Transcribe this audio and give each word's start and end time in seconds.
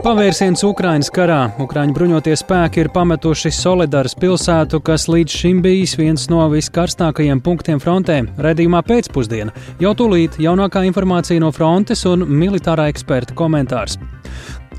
Pavērsiens 0.00 0.62
Ukrainas 0.64 1.10
karā. 1.12 1.50
Ukraiņu 1.60 1.92
bruņotie 1.92 2.32
spēki 2.40 2.80
ir 2.80 2.88
pametuši 2.94 3.50
Solidaras 3.52 4.14
pilsētu, 4.16 4.78
kas 4.80 5.04
līdz 5.12 5.34
šim 5.42 5.58
bijis 5.60 5.92
viens 6.00 6.24
no 6.32 6.46
viskarstākajiem 6.48 7.42
punktiem 7.44 7.82
frontē. 7.82 8.22
Redījumā 8.40 8.80
pēcpusdiena 8.88 9.52
jau 9.82 9.92
tūlīt 9.98 10.40
jaunākā 10.40 10.86
informācija 10.88 11.42
no 11.44 11.52
frontes 11.52 12.06
un 12.08 12.24
militārā 12.24 12.88
eksperta 12.94 13.36
komentārs. 13.36 13.98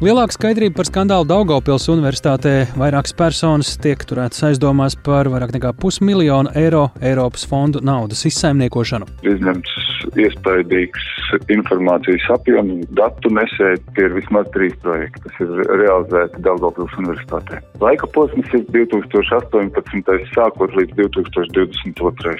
Lielāka 0.01 0.33
skaidrība 0.33 0.79
par 0.79 0.89
skandālu 0.89 1.29
Daugopils 1.29 1.85
universitātē. 1.93 2.55
Vairākas 2.81 3.13
personas 3.13 3.75
tiek 3.77 4.01
turētas 4.01 4.41
aizdomās 4.49 4.97
par 5.05 5.29
vairāk 5.29 5.53
nekā 5.53 5.75
pusmiljonu 5.77 6.55
eiro 6.57 6.87
Eiropas 6.97 7.45
fondu 7.45 7.85
naudas 7.85 8.25
izsaimniekošanu. 8.25 9.13
Izņemts 9.21 9.90
iespaidīgs 10.19 11.07
informācijas 11.53 12.27
apjoms, 12.35 12.85
datu 12.97 13.31
nesēji, 13.33 13.81
tie 13.95 14.05
ir 14.07 14.15
vismaz 14.17 14.49
trīs 14.55 14.75
projekti, 14.83 15.23
kas 15.25 15.41
ir 15.45 15.51
realizēti 15.81 16.43
Daugopils 16.45 16.95
universitātē. 17.01 17.61
Laika 17.81 18.09
posms 18.15 18.51
ir 18.57 18.65
2018. 18.75 20.15
sākot 20.35 20.77
līdz 20.77 20.97
2022. 20.99 22.35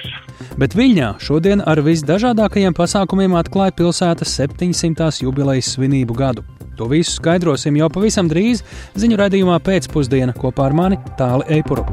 Bet 0.60 0.76
Viļņā 0.78 1.12
šodien 1.22 1.64
ar 1.66 1.82
visdažādākajiem 1.84 2.76
pasākumiem 2.76 3.38
atklāja 3.40 3.76
pilsētas 3.78 4.36
700. 4.40 5.22
jubilejas 5.26 5.74
svinību 5.76 6.18
gadu. 6.18 6.44
To 6.76 6.88
visu 6.88 7.18
skaidrosim 7.18 7.76
jau 7.76 7.90
pavisam 7.92 8.30
drīz 8.30 8.64
ziņu 8.98 9.20
raidījumā 9.20 9.60
pēcpusdiena 9.64 10.36
kopā 10.36 10.70
ar 10.70 10.76
mani 10.76 11.00
Tāli 11.20 11.60
Eipuru. 11.60 11.84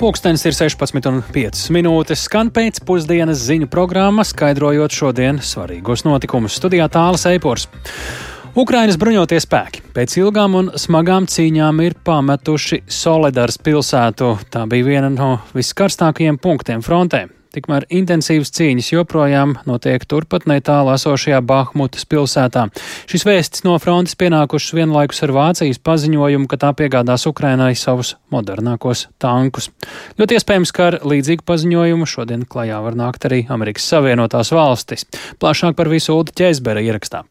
Pūkstens 0.00 0.40
ir 0.48 0.54
16,5 0.56 1.66
minūtes. 1.76 2.22
Skan 2.24 2.48
pēcpusdienas 2.56 3.42
ziņu 3.44 3.66
programma, 3.68 4.24
skaidrojot 4.24 4.94
šodienas 4.96 5.50
svarīgos 5.52 6.06
notikumus. 6.06 6.54
Studijā 6.56 6.86
tālāk 6.88 7.26
Eipors. 7.34 7.66
Ukrainas 8.56 8.96
bruņotie 8.96 9.36
spēki 9.44 9.82
pēc 9.92 10.14
ilgām 10.22 10.56
un 10.56 10.70
smagām 10.80 11.26
cīņām 11.28 11.82
ir 11.84 11.98
pametuši 12.00 12.80
Solidars 12.88 13.60
pilsētu. 13.60 14.30
Tā 14.48 14.64
bija 14.72 14.88
viena 14.88 15.12
no 15.12 15.34
viskarstākajiem 15.52 16.40
punktiem 16.40 16.80
frontē. 16.80 17.26
Tikmēr 17.50 17.86
intensīvas 17.90 18.52
cīņas 18.54 18.92
joprojām 18.92 19.56
notiek 19.66 20.04
turpat 20.06 20.44
netālu 20.46 20.92
esošajā 20.94 21.40
Bahmutas 21.42 22.06
pilsētā. 22.06 22.68
Šis 23.10 23.26
vēsts 23.26 23.64
no 23.66 23.74
frontes 23.82 24.14
pienākušas 24.20 24.76
vienlaikus 24.78 25.24
ar 25.26 25.34
Vācijas 25.34 25.82
paziņojumu, 25.82 26.46
ka 26.46 26.60
tā 26.62 26.70
piegādās 26.78 27.26
Ukrainai 27.26 27.72
savus 27.74 28.14
modernākos 28.30 29.08
tankus. 29.18 29.72
Ļoti 30.20 30.38
iespējams, 30.38 30.74
ka 30.76 30.88
ar 30.92 31.00
līdzīgu 31.10 31.46
paziņojumu 31.50 32.06
šodien 32.06 32.46
klajā 32.46 32.78
var 32.86 32.98
nākt 33.02 33.26
arī 33.26 33.42
Amerikas 33.50 33.90
Savienotās 33.90 34.54
valstis. 34.54 35.08
Plašāk 35.42 35.74
par 35.74 35.90
visu 35.90 36.14
Ulda 36.14 36.38
Ķēzbera 36.38 36.86
ierakstā. 36.86 37.26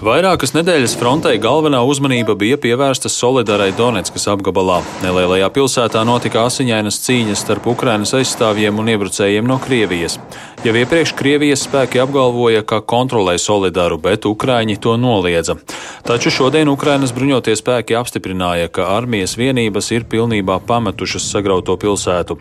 Vairākas 0.00 0.54
nedēļas 0.56 0.94
frontei 0.96 1.36
galvenā 1.36 1.82
uzmanība 1.84 2.32
bija 2.40 2.56
pievērsta 2.56 3.10
Solidarai 3.12 3.68
Donetskas 3.76 4.24
apgabalā. 4.32 4.78
Nelielajā 5.04 5.50
pilsētā 5.52 6.06
notika 6.08 6.46
asiņainas 6.48 7.02
cīņas 7.04 7.42
starp 7.44 7.68
Ukrainas 7.68 8.14
aizstāvjiem 8.16 8.80
un 8.80 8.88
iebrucējiem 8.94 9.44
no 9.44 9.58
Krievijas. 9.60 10.16
Jau 10.64 10.72
iepriekš 10.72 11.12
Krievijas 11.20 11.66
spēki 11.68 12.00
apgalvoja, 12.00 12.64
ka 12.64 12.80
kontrolē 12.80 13.36
Solidaru, 13.36 14.00
bet 14.00 14.24
Ukraiņi 14.24 14.80
to 14.80 14.96
noliedza. 14.96 15.58
Taču 16.08 16.32
šodien 16.32 16.72
Ukrainas 16.72 17.12
bruņotie 17.12 17.60
spēki 17.60 18.00
apstiprināja, 18.00 18.72
ka 18.72 18.88
armijas 18.96 19.36
vienības 19.36 19.92
ir 19.92 20.08
pilnībā 20.08 20.62
pametušas 20.64 21.28
sagrauto 21.28 21.76
pilsētu. 21.76 22.40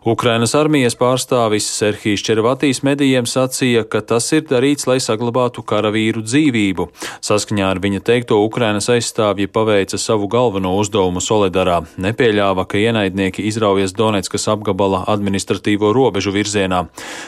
Ukrainas 0.00 0.54
armijas 0.56 0.94
pārstāvis 0.96 1.66
Serhijas 1.76 2.22
Červatīs 2.24 2.78
medijiem 2.80 3.26
sacīja, 3.28 3.82
ka 3.84 4.00
tas 4.00 4.30
ir 4.32 4.46
darīts, 4.48 4.86
lai 4.88 4.96
saglabātu 4.96 5.60
karavīru 5.60 6.22
dzīvību. 6.24 6.86
Saskaņā 7.20 7.66
ar 7.68 7.80
viņa 7.84 8.00
teikto, 8.06 8.38
Ukrainas 8.40 8.88
aizstāvji 8.88 9.50
paveica 9.52 10.00
savu 10.00 10.30
galveno 10.32 10.72
uzdevumu 10.80 11.20
Solidarā, 11.20 11.82
nepieļāva, 12.00 12.64
ka 12.64 12.80
ienaidnieki 12.80 13.44
izraujas 13.50 13.92
Donetskas 13.92 14.48
apgabala 14.48 15.02
administratīvo 15.04 15.92
robežu 15.92 16.32
virzienā. 16.32 16.86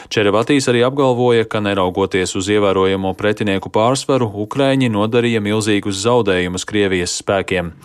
Červatīs 0.09 0.71
arī 0.73 0.81
apgalvoja, 0.87 1.45
ka 1.45 1.61
neraugoties 1.61 2.33
uz 2.41 2.49
ievērojamo 2.57 3.13
pretinieku 3.13 3.69
pārsvaru, 3.69 4.31
Ukraiņi 4.47 4.89
nodarīja 4.97 5.45
milzīgus 5.45 6.01
zaudējumus 6.07 6.65
Krievijas 6.65 7.19
spēkiem. 7.21 7.75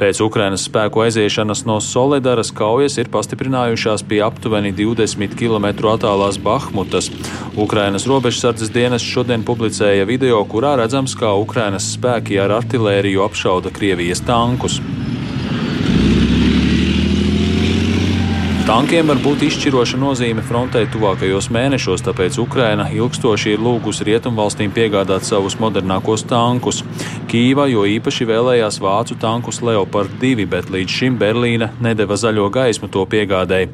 Pēc 0.00 0.16
Ukrainas 0.24 0.62
spēku 0.64 1.02
aiziešanas 1.04 1.66
no 1.68 1.74
Solidaras 1.84 2.48
kaujas 2.56 2.94
ir 3.02 3.10
pastiprinājušās 3.12 4.00
pie 4.08 4.22
aptuveni 4.24 4.72
20 4.72 5.34
km 5.36 5.66
attālās 5.92 6.38
Bahmutas. 6.40 7.10
Ukrainas 7.60 8.08
robežsardzes 8.08 8.72
dienas 8.72 9.04
šodien 9.04 9.44
publicēja 9.44 10.08
video, 10.08 10.40
kurā 10.48 10.72
redzams, 10.80 11.12
kā 11.20 11.34
Ukrainas 11.36 11.92
spēki 11.98 12.40
ar 12.40 12.56
artilēriju 12.62 13.26
apšauda 13.28 13.74
Krievijas 13.76 14.24
tankus. 14.24 14.80
Tankiem 18.70 19.08
var 19.10 19.18
būt 19.18 19.40
izšķiroša 19.42 19.98
nozīme 19.98 20.44
frontē 20.46 20.84
tuvākajos 20.92 21.48
mēnešos, 21.50 22.04
tāpēc 22.06 22.36
Ukraina 22.38 22.84
ilgstoši 22.94 23.56
ir 23.56 23.64
lūgusi 23.66 24.06
rietumvalstīm 24.06 24.70
piegādāt 24.76 25.26
savus 25.26 25.56
modernākos 25.58 26.22
tankus. 26.30 26.84
Kīva 27.32 27.66
jo 27.66 27.82
īpaši 27.96 28.28
vēlējās 28.30 28.78
vācu 28.78 29.18
tankus 29.18 29.58
Leopard 29.66 30.14
2, 30.22 30.46
bet 30.54 30.70
līdz 30.70 30.98
šim 31.00 31.18
Berlīna 31.18 31.72
nedeva 31.82 32.14
zaļo 32.14 32.46
gaismu 32.54 32.86
to 32.94 33.02
piegādēji. 33.10 33.72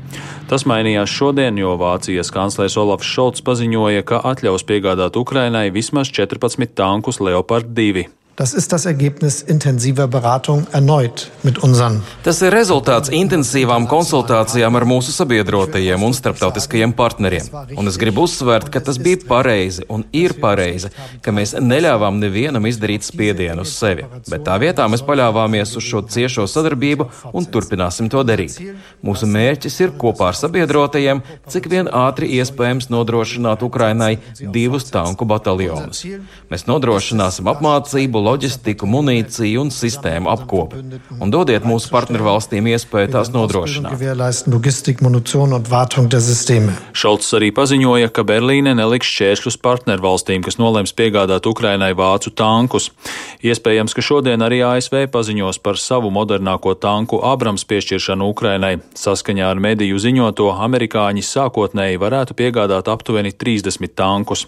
Tas 0.48 0.64
mainījās 0.64 1.12
šodien, 1.12 1.60
jo 1.60 1.76
Vācijas 1.76 2.32
kanclers 2.32 2.80
Olafs 2.80 3.12
Šolts 3.12 3.44
paziņoja, 3.44 4.00
ka 4.08 4.24
atļaus 4.32 4.64
piegādāt 4.64 5.20
Ukrainai 5.20 5.68
vismaz 5.76 6.08
14 6.08 6.72
tankus 6.72 7.20
Leopard 7.20 7.68
2. 7.76 8.08
Das 8.36 8.52
ist 8.52 8.70
das 8.70 8.84
Ergebnis 8.84 9.40
intensiver 9.40 10.06
Beratung 10.08 10.66
erneut 10.70 11.30
mit 11.42 11.56
unseren. 11.64 12.02
Tas 12.22 12.42
ir 12.44 12.52
rezultāts 12.52 13.08
intensīvām 13.08 13.86
konsultācijām 13.88 14.76
ar 14.76 14.84
mūsu 14.84 15.14
sabiedrotajiem 15.14 16.02
un 16.04 16.12
starptautiskajiem 16.12 16.92
partneriem. 16.92 17.48
Un 17.80 17.88
es 17.88 17.96
gribu 17.96 18.26
uzsvērt, 18.28 18.68
ka 18.68 18.82
tas 18.84 18.98
bija 19.00 19.22
pareizi 19.24 19.86
un 19.88 20.04
ir 20.12 20.34
pareizi, 20.42 20.90
ka 21.24 21.32
mēs 21.32 21.54
neļāvām 21.56 22.18
nevienam 22.20 22.68
izdarīt 22.68 23.08
spiedienu 23.08 23.64
uz 23.64 23.72
sevi, 23.72 24.04
bet 24.28 24.44
tā 24.44 24.58
vietā 24.60 24.84
mēs 24.84 25.06
paļāvāmies 25.08 25.72
uz 25.80 25.88
šo 25.88 26.04
ciešo 26.04 26.44
sadarbību 26.44 27.08
un 27.32 27.48
turpināsim 27.48 28.12
to 28.12 28.20
darīt. 28.20 28.60
Mūsu 29.00 29.30
mērķis 29.32 29.80
ir 29.86 29.96
kopā 29.96 30.28
ar 30.34 30.36
sabiedrotajiem, 30.36 31.24
cik 31.48 31.70
vien 31.72 31.88
ātri 31.88 32.34
iespējams 32.36 32.92
nodrošināt 32.92 33.64
Ukrainai 33.64 34.18
divus 34.44 34.90
tanku 34.92 35.24
bataljonus. 35.24 36.04
Mēs 36.52 36.68
nodrošināsim 36.68 37.48
apmācību, 37.56 38.25
loģistiku, 38.26 38.88
munīciju 38.90 39.64
un 39.64 39.72
sistēmu 39.74 40.30
apkopi. 40.32 40.82
Un 41.22 41.32
dodiet 41.32 41.66
mūsu 41.66 41.90
partnervalstīm 41.94 42.68
iespēju 42.72 43.12
tās 43.14 43.30
nodrošināt. 43.34 43.96
Šolts 46.96 47.32
arī 47.38 47.52
paziņoja, 47.54 48.10
ka 48.14 48.24
Berlīne 48.26 48.74
neliks 48.76 49.10
šķēršļus 49.12 49.58
partnervalstīm, 49.64 50.44
kas 50.46 50.58
nolems 50.60 50.94
piegādāt 50.96 51.46
Ukrainai 51.48 51.92
vācu 51.96 52.32
tankus. 52.36 52.90
Iespējams, 53.46 53.94
ka 53.96 54.04
šodien 54.04 54.42
arī 54.44 54.62
ASV 54.66 55.06
paziņos 55.12 55.60
par 55.64 55.78
savu 55.80 56.10
modernāko 56.14 56.74
tanku 56.80 57.20
Abrams 57.24 57.66
piešķiršanu 57.68 58.30
Ukrainai. 58.32 58.76
Saskaņā 58.98 59.50
ar 59.52 59.60
mediju 59.62 60.00
ziņoto, 60.02 60.50
amerikāņi 60.66 61.24
sākotnēji 61.26 62.00
varētu 62.02 62.36
piegādāt 62.38 62.90
aptuveni 62.92 63.32
30 63.32 63.94
tankus. 63.96 64.46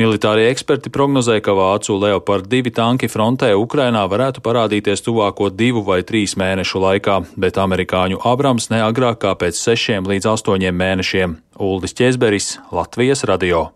Militārie 0.00 0.50
eksperti 0.52 0.92
prognozē, 0.92 1.38
ka 1.40 1.54
vācu 1.56 1.96
Leopard 2.00 2.48
2 2.52 2.74
tanki 2.76 3.05
tanki 3.06 3.12
frontē 3.12 3.54
Ukrainā 3.54 4.02
varētu 4.08 4.42
parādīties 4.42 5.02
tuvāko 5.02 5.50
divu 5.50 5.82
vai 5.84 6.02
trīs 6.02 6.36
mēnešu 6.36 6.80
laikā, 6.80 7.24
bet 7.36 7.56
amerikāņu 7.56 8.18
Abrams 8.24 8.70
ne 8.70 8.82
agrāk 8.82 9.20
kā 9.22 9.34
pēc 9.38 9.54
sešiem 9.54 10.06
līdz 10.06 10.26
astoņiem 10.26 10.74
mēnešiem. 10.74 11.36
Uldis 11.58 11.94
Česberis, 11.94 12.58
Latvijas 12.72 13.24
radio. 13.24 13.70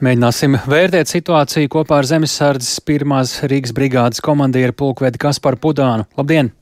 Mēģināsim 0.00 0.56
vērtēt 0.64 1.08
situāciju 1.12 1.68
kopā 1.68 2.00
ar 2.00 2.06
Zemesardzes 2.08 2.80
pirmās 2.80 3.42
Rīgas 3.44 3.74
brigādes 3.76 4.20
komandieru 4.24 4.72
pulkvedi 4.72 5.20
Kasparu 5.20 5.60
Pudānu. 5.60 6.08
Labdien! 6.16 6.54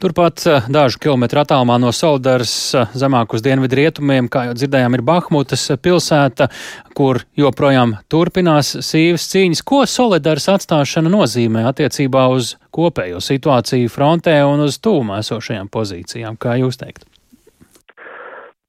Turpat 0.00 0.42
eh, 0.46 0.64
dažu 0.72 0.98
kilometru 1.00 1.40
attālumā 1.40 1.78
no 1.80 1.92
Soldaras 1.96 2.52
eh, 2.76 2.88
zemāk 2.96 3.34
uz 3.36 3.44
dienvidu 3.44 3.78
rietumiem, 3.78 4.28
kā 4.32 4.46
jau 4.48 4.56
dzirdējām, 4.56 4.96
ir 4.96 5.04
Bahmutas 5.06 5.64
pilsēta, 5.80 6.50
kur 6.96 7.22
joprojām 7.38 7.94
turpinās 8.12 8.74
sīvas 8.84 9.28
cīņas. 9.32 9.62
Ko 9.64 9.82
Solidaras 9.88 10.48
atstāšana 10.52 11.12
nozīmē 11.12 11.64
attiecībā 11.70 12.26
uz 12.34 12.54
kopējo 12.74 13.22
situāciju 13.24 13.92
frontē 13.92 14.36
un 14.48 14.66
uz 14.66 14.80
tūmā 14.84 15.22
esošajām 15.24 15.72
pozīcijām, 15.72 16.36
kā 16.40 16.58
jūs 16.60 16.80
teikt? 16.80 17.08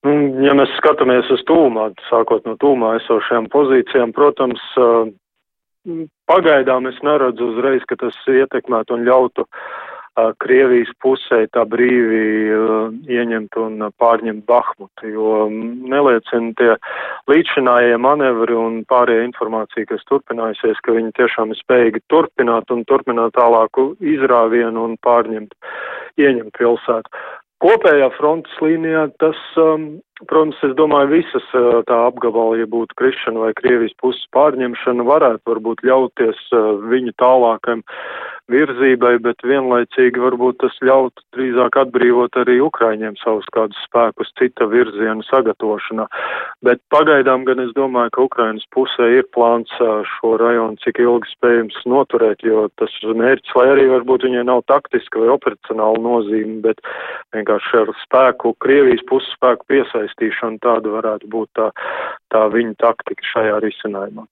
Nu, 0.07 0.15
ja 0.41 0.55
mēs 0.57 0.71
skatāmies 0.79 1.27
uz 1.35 1.43
tūmā, 1.49 1.91
sākot 2.07 2.47
no 2.47 2.55
tūmā 2.61 2.95
esošajām 3.01 3.51
pozīcijām, 3.53 4.15
protams, 4.15 4.63
eh, 4.79 6.03
pagaidām 6.31 6.87
es 6.89 6.97
neredzu 7.05 7.53
uzreiz, 7.53 7.83
ka 7.87 7.99
tas 8.07 8.17
ietekmētu 8.31 8.95
un 8.97 9.05
ļautu 9.05 9.45
uh, 9.45 9.63
Krievijas 10.43 10.91
pusē 10.99 11.45
tā 11.55 11.63
brīvi 11.71 12.51
ieņemt 13.07 13.55
un 13.61 13.85
pārņemt 14.01 14.43
Bahmutu, 14.49 15.07
jo 15.07 15.35
neliecina 15.49 16.51
tie 16.59 16.75
līdzšinājie 17.31 17.95
manevri 18.01 18.57
un 18.59 18.81
pārējā 18.91 19.23
informācija, 19.29 19.87
kas 19.87 20.03
turpinājusies, 20.11 20.83
ka 20.83 20.97
viņi 20.97 21.15
tiešām 21.15 21.55
ir 21.55 21.61
spējīgi 21.63 22.03
turpināt 22.11 22.73
un 22.75 22.83
turpināt 22.91 23.37
tālāku 23.39 23.93
izrāvienu 24.03 24.89
un 24.89 24.97
pārņemt, 25.05 25.55
ieņemt 26.19 26.59
pilsētu. 26.59 27.23
Kopējā 27.61 28.07
frontes 28.15 28.53
līnijā 28.57 29.03
tas, 29.21 29.37
um, 29.61 30.01
protams, 30.25 30.57
es 30.65 30.71
domāju, 30.79 31.11
visas 31.11 31.45
uh, 31.53 31.83
tā 31.85 31.99
apgabala, 32.07 32.57
ja 32.57 32.65
būtu 32.65 32.97
krišana 32.97 33.43
vai 33.43 33.51
Krievijas 33.59 33.93
puses 34.01 34.23
pārņemšana, 34.33 35.05
varētu 35.05 35.45
varbūt 35.45 35.83
ļauties 35.85 36.41
uh, 36.57 36.71
viņu 36.89 37.13
tālākam 37.21 37.83
virzībai, 38.51 39.15
bet 39.23 39.43
vienlaicīgi 39.47 40.21
varbūt 40.21 40.59
tas 40.63 40.75
ļautu 40.85 41.23
drīzāk 41.35 41.77
atbrīvot 41.83 42.37
arī 42.41 42.59
Ukraiņiem 42.65 43.17
savus 43.21 43.47
kādus 43.55 43.79
spēkus 43.87 44.31
cita 44.39 44.67
virziena 44.71 45.23
sagatavošanā. 45.27 46.07
Bet 46.65 46.81
pagaidām 46.93 47.45
gan 47.47 47.63
es 47.63 47.71
domāju, 47.77 48.13
ka 48.15 48.25
Ukrainas 48.27 48.67
pusē 48.75 49.09
ir 49.17 49.29
plāns 49.35 49.71
šo 50.15 50.33
rajonu 50.41 50.79
cik 50.83 51.01
ilgi 51.03 51.31
spējams 51.35 51.79
noturēt, 51.93 52.43
jo 52.47 52.67
tas 52.81 52.97
mērķis, 53.03 53.55
lai 53.59 53.67
arī 53.75 53.87
varbūt 53.93 54.27
viņai 54.27 54.45
nav 54.49 54.65
taktiska 54.71 55.23
vai 55.23 55.31
operacionāla 55.35 56.03
nozīme, 56.03 56.59
bet 56.65 56.83
vienkārši 57.35 57.81
ar 57.83 57.95
spēku, 58.03 58.55
Krievijas 58.61 59.05
puses 59.09 59.31
spēku 59.37 59.67
piesaistīšanu 59.71 60.61
tāda 60.65 60.97
varētu 60.99 61.31
būt 61.31 61.49
tā, 61.57 61.71
tā 62.33 62.45
viņa 62.53 62.77
taktika 62.83 63.33
šajā 63.33 63.63
risinājumā 63.65 64.27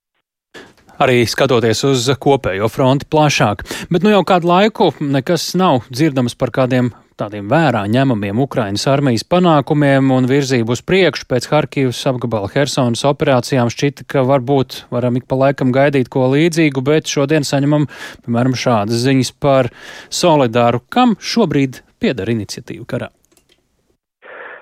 arī 1.00 1.24
skatoties 1.28 1.84
uz 1.88 2.08
kopējo 2.20 2.70
fronti 2.72 3.08
plašāk. 3.10 3.64
Bet 3.92 4.04
nu 4.06 4.14
jau 4.14 4.24
kādu 4.28 4.52
laiku 4.52 4.92
nekas 5.00 5.54
nav 5.60 5.86
dzirdams 5.92 6.36
par 6.40 6.52
kādiem 6.56 6.92
tādiem 7.20 7.50
vērā 7.52 7.84
ņemamiem 7.92 8.40
Ukrainas 8.40 8.86
armijas 8.88 9.26
panākumiem 9.28 10.12
un 10.16 10.28
virzību 10.30 10.76
uz 10.76 10.84
priekšu 10.88 11.28
pēc 11.28 11.50
Harkivas 11.52 12.00
apgabala 12.08 12.48
Hersonas 12.54 13.04
operācijām 13.10 13.72
šķita, 13.74 14.08
ka 14.08 14.24
varbūt 14.28 14.86
varam 14.94 15.20
ik 15.20 15.28
pa 15.28 15.42
laikam 15.42 15.76
gaidīt 15.76 16.12
ko 16.14 16.30
līdzīgu, 16.32 16.84
bet 16.86 17.12
šodien 17.12 17.48
saņemam, 17.48 17.90
piemēram, 18.24 18.56
šādas 18.56 19.04
ziņas 19.04 19.36
par 19.44 19.74
solidāru, 20.08 20.84
kam 20.88 21.18
šobrīd 21.20 21.84
piedara 22.00 22.38
iniciatīva 22.38 22.88
karā. 22.88 23.14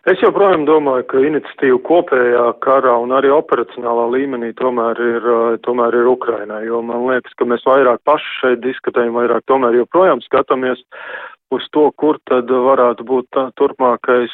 Es 0.08 0.22
joprojām 0.24 0.62
domāju, 0.64 1.04
ka 1.12 1.20
iniciatīva 1.20 1.82
kopējā 1.84 2.44
karā 2.64 2.94
un 3.04 3.12
arī 3.12 3.28
operacionālā 3.36 4.06
līmenī 4.14 4.54
tomēr 4.56 5.02
ir, 5.04 5.26
eh, 5.34 5.58
tomēr 5.68 5.98
ir 6.00 6.08
Ukrainai, 6.08 6.62
jo 6.64 6.80
man 6.82 7.04
liekas, 7.10 7.34
ka 7.36 7.44
mēs 7.44 7.66
vairāk 7.68 8.00
paši 8.08 8.30
šeit 8.40 8.62
diskutējam, 8.64 9.18
vairāk 9.20 9.44
tomēr 9.52 9.76
joprojām 9.82 10.24
skatāmies 10.24 10.80
uz 11.54 11.68
to, 11.72 11.88
kur 11.96 12.20
tad 12.28 12.52
varētu 12.52 13.06
būt 13.08 13.30
tā, 13.36 13.48
turpmākais 13.60 14.34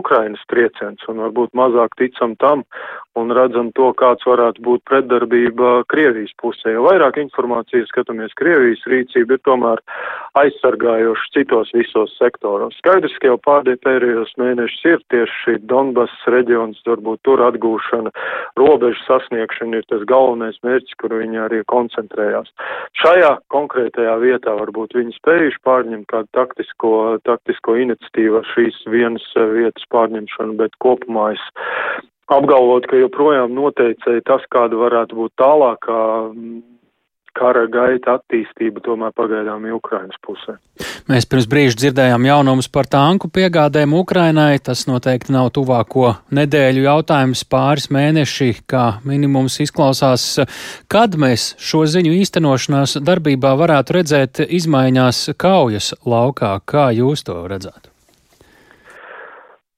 Ukrainas 0.00 0.42
trieciens, 0.52 1.02
un 1.10 1.20
varbūt 1.26 1.52
mazāk 1.58 1.98
ticam 2.00 2.36
tam 2.40 2.64
un 3.16 3.32
redzam 3.32 3.70
to, 3.76 3.90
kāds 3.96 4.24
varētu 4.28 4.62
būt 4.64 4.84
pretdarbība 4.88 5.86
Krievijas 5.92 6.34
pusē. 6.40 6.74
Jo 6.74 6.84
vairāk 6.86 7.18
informācijas 7.20 7.88
skatāmies 7.90 8.34
Krievijas 8.36 8.84
rīcība 8.90 9.36
ir 9.36 9.42
tomēr 9.48 9.80
aizsargājoši 10.36 11.32
citos 11.34 11.72
visos 11.76 12.12
sektoros. 12.20 12.76
Skaidrs, 12.80 13.16
ka 13.20 13.32
jau 13.32 13.38
pārdie 13.40 13.76
pēdējos 13.84 14.34
mēnešus 14.40 14.84
ir 14.92 15.04
tieši 15.12 15.38
šī 15.44 15.56
Donbass 15.70 16.28
reģions, 16.32 16.82
varbūt 16.88 17.22
tur 17.24 17.42
atgūšana, 17.46 18.12
robežu 18.60 19.00
sasniegšana 19.06 19.80
ir 19.80 19.88
tas 19.92 20.04
galvenais 20.08 20.60
mērķis, 20.66 20.98
kur 21.00 21.16
viņi 21.16 21.42
arī 21.46 21.62
koncentrējās. 21.72 22.52
Šajā 23.00 23.32
konkrētajā 23.52 24.18
vietā 24.20 24.56
varbūt 24.60 24.96
viņi 24.98 25.16
spējuši 25.16 25.62
pārņemt 25.64 26.08
kādu 26.12 26.32
taktisko, 26.46 27.18
taktisko 27.26 27.76
iniciatīvu 27.82 28.40
ar 28.40 28.46
šīs 28.54 28.78
vienas 28.90 29.24
eh, 29.36 29.48
vietas 29.58 29.86
pārņemšanu, 29.92 30.56
bet 30.60 30.76
kopumā 30.82 31.32
es 31.34 31.42
apgalvot, 32.32 32.86
ka 32.90 32.98
joprojām 33.00 33.54
noteicēja 33.54 34.24
tas, 34.26 34.46
kāda 34.54 34.78
varētu 34.78 35.18
būt 35.18 35.34
tālākā 35.40 36.00
kara 37.36 37.66
gaita 37.70 38.16
attīstība 38.18 38.82
tomēr 38.84 39.12
pagaidām 39.16 39.66
ir 39.68 39.76
Ukrainas 39.76 40.18
pusē. 40.24 40.56
Mēs 41.10 41.28
pirms 41.30 41.46
brīža 41.50 41.78
dzirdējām 41.82 42.26
jaunumus 42.26 42.68
par 42.72 42.88
tanku 42.90 43.30
piegādēm 43.32 43.94
Ukrainai. 43.96 44.58
Tas 44.58 44.86
noteikti 44.88 45.34
nav 45.36 45.52
tuvāko 45.56 46.14
nedēļu 46.34 46.86
jautājums 46.88 47.44
pāris 47.48 47.90
mēneši, 47.94 48.52
kā 48.70 48.86
minimums 49.06 49.60
izklausās. 49.64 50.28
Kad 50.92 51.18
mēs 51.20 51.52
šo 51.62 51.84
ziņu 51.90 52.14
īstenošanās 52.20 52.98
darbībā 53.06 53.56
varētu 53.60 54.00
redzēt 54.00 54.46
izmaiņās 54.46 55.26
kaujas 55.38 55.92
laukā, 56.06 56.56
kā 56.64 56.90
jūs 56.96 57.26
to 57.28 57.42
redzētu? 57.46 57.95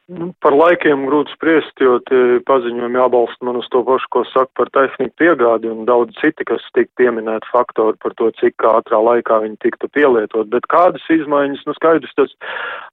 Nu, 0.09 0.31
par 0.41 0.55
laikiem 0.57 1.03
grūti 1.05 1.35
spriest, 1.37 1.75
jo 1.85 1.99
tie 2.09 2.39
paziņojumi 2.49 2.97
jābalsta 2.97 3.45
man 3.45 3.59
uz 3.61 3.67
to 3.69 3.83
pašu, 3.85 4.09
ko 4.15 4.23
saka 4.31 4.49
par 4.57 4.71
tehniku 4.73 5.13
piegādi 5.21 5.69
un 5.69 5.83
daudz 5.85 6.17
citi, 6.17 6.47
kas 6.49 6.65
tika 6.73 6.89
pieminēti 6.97 7.51
faktori 7.53 8.01
par 8.01 8.15
to, 8.17 8.31
cik 8.41 8.65
ātrā 8.65 9.03
laikā 9.05 9.43
viņi 9.43 9.59
tiktu 9.61 9.91
pielietot. 9.93 10.49
Bet 10.49 10.65
kādas 10.73 11.05
izmaiņas, 11.13 11.61
nu 11.69 11.75
skaidrs, 11.77 12.15
tas 12.17 12.33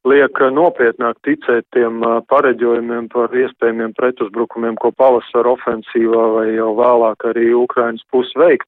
liek 0.03 0.41
nopietnāk 0.57 1.21
ticēt 1.23 1.63
tiem 1.71 2.03
pareģojumiem 2.27 3.07
par 3.15 3.31
iespējamiem 3.31 3.95
pretuzbrukumiem, 3.95 4.75
ko 4.83 4.91
pavasara 4.99 5.55
ofensīvā 5.55 6.25
vai 6.35 6.45
jau 6.57 6.73
vēlāk 6.81 7.29
arī 7.31 7.53
Ukrainas 7.55 8.03
puses 8.11 8.35
veikt. 8.35 8.67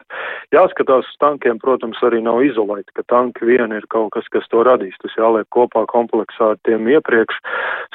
Jāskatās 0.56 1.04
uz 1.04 1.20
tankiem, 1.20 1.60
protams, 1.60 2.00
arī 2.08 2.24
nav 2.24 2.40
izolēti, 2.48 2.96
ka 2.96 3.04
tanki 3.12 3.52
vien 3.52 3.76
ir 3.76 3.92
kaut 3.92 4.14
kas, 4.16 4.32
kas 4.32 4.48
to 4.56 4.64
radīs. 4.64 4.96
Tas 5.04 5.20
jāliek 5.20 5.52
kopā 5.52 5.84
kompleksā 5.92 6.54
ar 6.56 6.64
tiem 6.64 6.88
iepriekš 6.96 7.44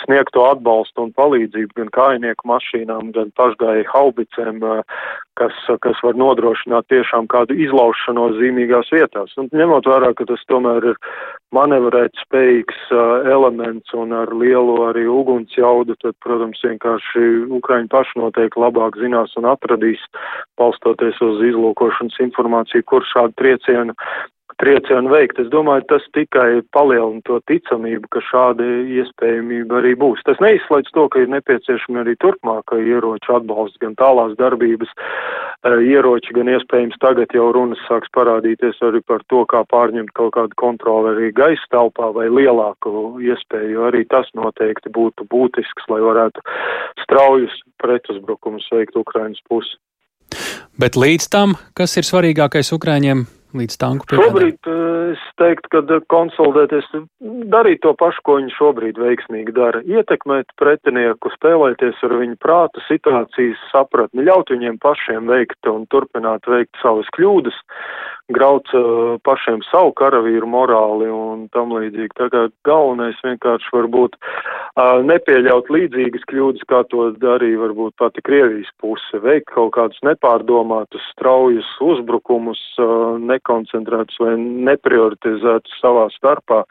sniegto 0.05 0.42
to 0.43 0.51
atbalstu 0.51 1.07
un 1.07 1.13
palīdzību 1.15 1.77
gan 1.79 1.91
kājnieku 1.95 2.49
mašīnām, 2.51 3.13
gan 3.15 3.31
pašgāju 3.39 3.85
haubicēm, 3.93 4.63
kas, 5.39 5.55
kas 5.85 6.01
var 6.03 6.19
nodrošināt 6.19 6.89
tiešām 6.91 7.29
kādu 7.31 7.55
izlaušanos 7.55 8.37
zīmīgās 8.41 8.91
vietās. 8.93 9.35
Un 9.39 9.51
ņemot 9.55 9.87
vērā, 9.87 10.13
ka 10.19 10.27
tas 10.29 10.43
tomēr 10.51 10.93
ir 10.93 10.99
manevrēt 11.55 12.19
spējīgs 12.25 12.91
elements 13.31 13.95
un 13.95 14.13
ar 14.17 14.33
lielu 14.35 14.77
arī 14.89 15.07
uguns 15.07 15.55
jaudu, 15.57 15.97
tad, 16.03 16.17
protams, 16.25 16.63
vienkārši 16.65 17.25
Ukraiņi 17.61 17.91
paši 17.93 18.21
noteikti 18.23 18.63
labāk 18.63 18.99
zinās 19.01 19.37
un 19.39 19.49
atradīs, 19.53 20.03
balstoties 20.61 21.21
uz 21.23 21.43
izlūkošanas 21.53 22.19
informāciju, 22.27 22.89
kur 22.89 23.07
šādu 23.15 23.37
triecienu 23.39 23.97
triecienu 24.63 25.11
veikt. 25.11 25.41
Es 25.43 25.51
domāju, 25.53 25.85
tas 25.91 26.05
tikai 26.17 26.63
palielina 26.75 27.23
to 27.27 27.41
ticamību, 27.51 28.09
ka 28.15 28.23
šāda 28.29 28.67
iespējamība 29.01 29.81
arī 29.81 29.95
būs. 29.99 30.23
Tas 30.29 30.41
neizslēdz 30.43 30.93
to, 30.95 31.09
ka 31.13 31.23
ir 31.23 31.33
nepieciešami 31.35 32.03
arī 32.05 32.15
turpmāka 32.23 32.79
ieroču 32.79 33.37
atbalsts, 33.39 33.81
gan 33.83 33.97
tālās 33.99 34.37
darbības 34.39 34.93
e, 34.95 35.75
ieroči, 35.91 36.35
gan 36.37 36.53
iespējams 36.55 37.01
tagad 37.03 37.35
jau 37.35 37.51
runas 37.57 37.83
sāks 37.89 38.13
parādīties 38.15 38.79
arī 38.87 39.03
par 39.07 39.27
to, 39.33 39.43
kā 39.51 39.65
pārņemt 39.73 40.15
kaut 40.19 40.35
kādu 40.39 40.59
kontroli 40.63 41.15
arī 41.17 41.33
gaisa 41.37 41.69
telpā 41.75 42.13
vai 42.15 42.29
lielāku 42.31 43.19
iespēju, 43.23 43.75
jo 43.77 43.87
arī 43.91 44.07
tas 44.11 44.31
noteikti 44.39 44.95
būtu 44.95 45.27
būtisks, 45.33 45.91
lai 45.91 46.03
varētu 46.07 46.45
straujus 47.03 47.63
pretuzbrukumus 47.83 48.69
veikt 48.73 48.99
Ukrainas 48.99 49.43
pusi. 49.51 49.75
Bet 50.79 50.97
līdz 50.97 51.29
tam, 51.29 51.59
kas 51.77 51.99
ir 52.01 52.07
svarīgākais 52.09 52.73
Ukraiņiem, 52.73 53.27
līdz 53.59 53.77
tanku 53.81 54.09
piegādēm? 54.09 54.29
Šobrīd 54.29 54.71
eh, 54.71 55.13
es 55.15 55.25
teiktu, 55.41 55.71
ka 55.75 55.83
eh, 55.85 56.05
konsolidēties, 56.13 56.89
darīt 57.53 57.83
to 57.85 57.95
pašu, 57.99 58.25
ko 58.27 58.39
viņi 58.41 58.55
šobrīd 58.57 59.01
veiksmīgi 59.03 59.55
dara. 59.57 59.83
Ietekmēt 59.87 60.55
pretinieku, 60.61 61.33
spēlēties 61.37 62.01
ar 62.07 62.17
viņu 62.23 62.39
prātu, 62.43 62.85
situācijas 62.89 63.63
sapratni, 63.73 64.27
ļaut 64.29 64.55
viņiem 64.55 64.81
pašiem 64.83 65.31
veikt 65.31 65.71
un 65.71 65.87
turpināt 65.93 66.49
veikt 66.51 66.81
savas 66.83 67.09
kļūdas, 67.17 67.59
grauc 68.31 68.69
uh, 68.77 69.19
pašiem 69.27 69.63
savu 69.71 69.93
karavīru 69.99 70.47
morāli 70.49 71.09
un 71.11 71.47
tam 71.55 71.75
līdzīgi. 71.75 72.15
Tā 72.19 72.29
kā 72.33 72.45
galvenais 72.69 73.19
vienkārši 73.25 73.73
varbūt 73.75 74.17
uh, 74.19 75.01
nepieļaut 75.07 75.71
līdzīgas 75.73 76.27
kļūdas, 76.31 76.67
kā 76.71 76.83
to 76.93 77.11
darīja 77.23 77.63
varbūt 77.65 77.97
pati 78.01 78.25
Krievijas 78.27 78.71
puse, 78.83 79.23
veikt 79.25 79.51
kaut 79.55 79.75
kādus 79.77 79.99
nepārdomātus, 80.07 81.09
straujus 81.17 81.69
uzbrukumus, 81.83 82.63
uh, 82.79 83.19
nekoncentrētus 83.19 84.21
vai 84.23 84.37
neprioritizētus 84.39 85.83
savā 85.83 86.09
starpā 86.17 86.63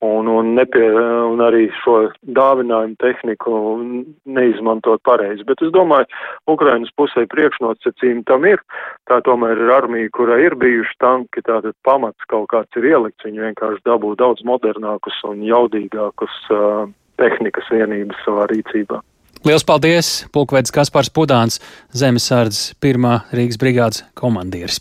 un, 0.00 0.28
un, 0.30 0.52
nepie, 0.54 0.86
un 1.32 1.42
arī 1.42 1.66
šo 1.80 1.96
dāvinājumu 2.36 2.96
tehniku 3.02 3.54
neizmantot 4.38 5.02
pareizi. 5.06 5.46
Bet 5.48 5.62
es 5.64 5.72
domāju, 5.74 6.06
Ukrainas 6.50 6.92
pusē 6.98 7.26
priekšnosacījumi 7.32 8.24
tam 8.30 8.46
ir. 8.46 8.62
Tā 9.10 9.20
tomēr 9.26 9.58
ir 9.58 9.74
armija, 9.74 10.12
kurai 10.14 10.44
ir 10.46 10.58
bijuši 10.60 10.98
tanki, 11.02 11.42
tātad 11.46 11.74
pamats 11.86 12.30
kaut 12.30 12.48
kāds 12.54 12.78
ir 12.78 12.90
ielikts. 12.92 13.26
Viņi 13.26 13.48
vienkārši 13.48 13.84
dabū 13.88 14.14
daudz 14.20 14.44
modernākus 14.46 15.18
un 15.26 15.42
jaudīgākus 15.46 16.40
uh, 16.54 16.86
tehnikas 17.18 17.70
vienības 17.74 18.26
savā 18.26 18.46
rīcībā. 18.52 19.02
Liels 19.46 19.62
paldies! 19.62 20.24
Pulkvedis 20.34 20.72
Kaspars 20.74 21.12
Pudāns, 21.14 21.60
Zemesardzes 21.94 22.72
pirmā 22.82 23.20
Rīgas 23.30 23.58
brigādes 23.60 24.00
komandieris. 24.18 24.80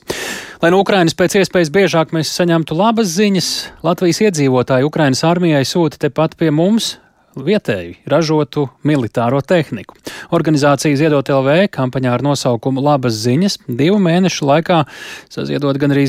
Lai 0.64 0.72
no 0.74 0.80
Ukrainas 0.82 1.14
pēc 1.14 1.36
iespējas 1.44 1.70
biežāk 1.74 2.14
mēs 2.16 2.32
saņemtu 2.34 2.78
labas 2.80 3.12
ziņas, 3.14 3.50
Latvijas 3.86 4.24
iedzīvotāji 4.26 4.88
Ukrainas 4.88 5.22
armijai 5.30 5.62
sūta 5.62 6.02
tepat 6.08 6.34
pie 6.40 6.50
mums 6.50 6.96
vietēji 7.38 8.00
ražotu 8.10 8.66
militāro 8.82 9.44
tehniku. 9.46 9.94
Organizācija 10.34 10.98
Ziedot 10.98 11.30
LV 11.30 11.68
kampaņā 11.78 12.16
ar 12.18 12.26
nosaukumu 12.26 12.82
Labas 12.82 13.20
ziņas 13.28 13.60
divu 13.68 14.02
mēnešu 14.02 14.50
laikā 14.50 14.82
saziedot 15.30 15.78
gan 15.78 15.94
arī 15.94 16.08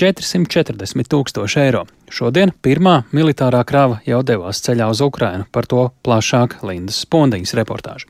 440 0.00 1.10
tūkstoši 1.12 1.60
eiro. 1.66 1.84
Šodien 2.08 2.54
pirmā 2.64 3.02
militārā 3.12 3.60
krava 3.68 4.00
jau 4.08 4.22
devās 4.24 4.62
ceļā 4.64 4.88
uz 4.92 5.02
Ukrainu, 5.04 5.44
par 5.52 5.68
to 5.68 5.90
plašāk 6.06 6.62
Lindas 6.64 7.02
Spondiņas 7.04 7.54
reportāža. 7.60 8.08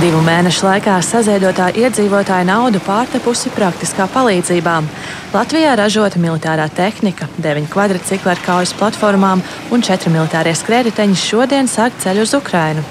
Divu 0.00 0.22
mēnešu 0.24 0.64
laikā 0.64 0.94
saziedotā 1.04 1.66
iedzīvotāja 1.76 2.46
naudu 2.48 2.80
pārtepusi 2.86 3.50
praktiskā 3.52 4.06
palīdzībā. 4.14 4.78
Latvijā 5.34 5.74
ražota 5.76 6.22
militārā 6.22 6.70
tehnika, 6.72 7.28
9 7.42 7.68
kvadrcikli 7.68 8.32
ar 8.32 8.40
kaujas 8.46 8.72
platformām 8.78 9.42
un 9.74 9.84
4 9.84 10.14
militārie 10.14 10.56
skrējēji 10.56 11.20
šodien 11.20 11.68
sāk 11.68 12.00
ceļu 12.00 12.24
uz 12.24 12.32
Ukrainu. 12.38 12.86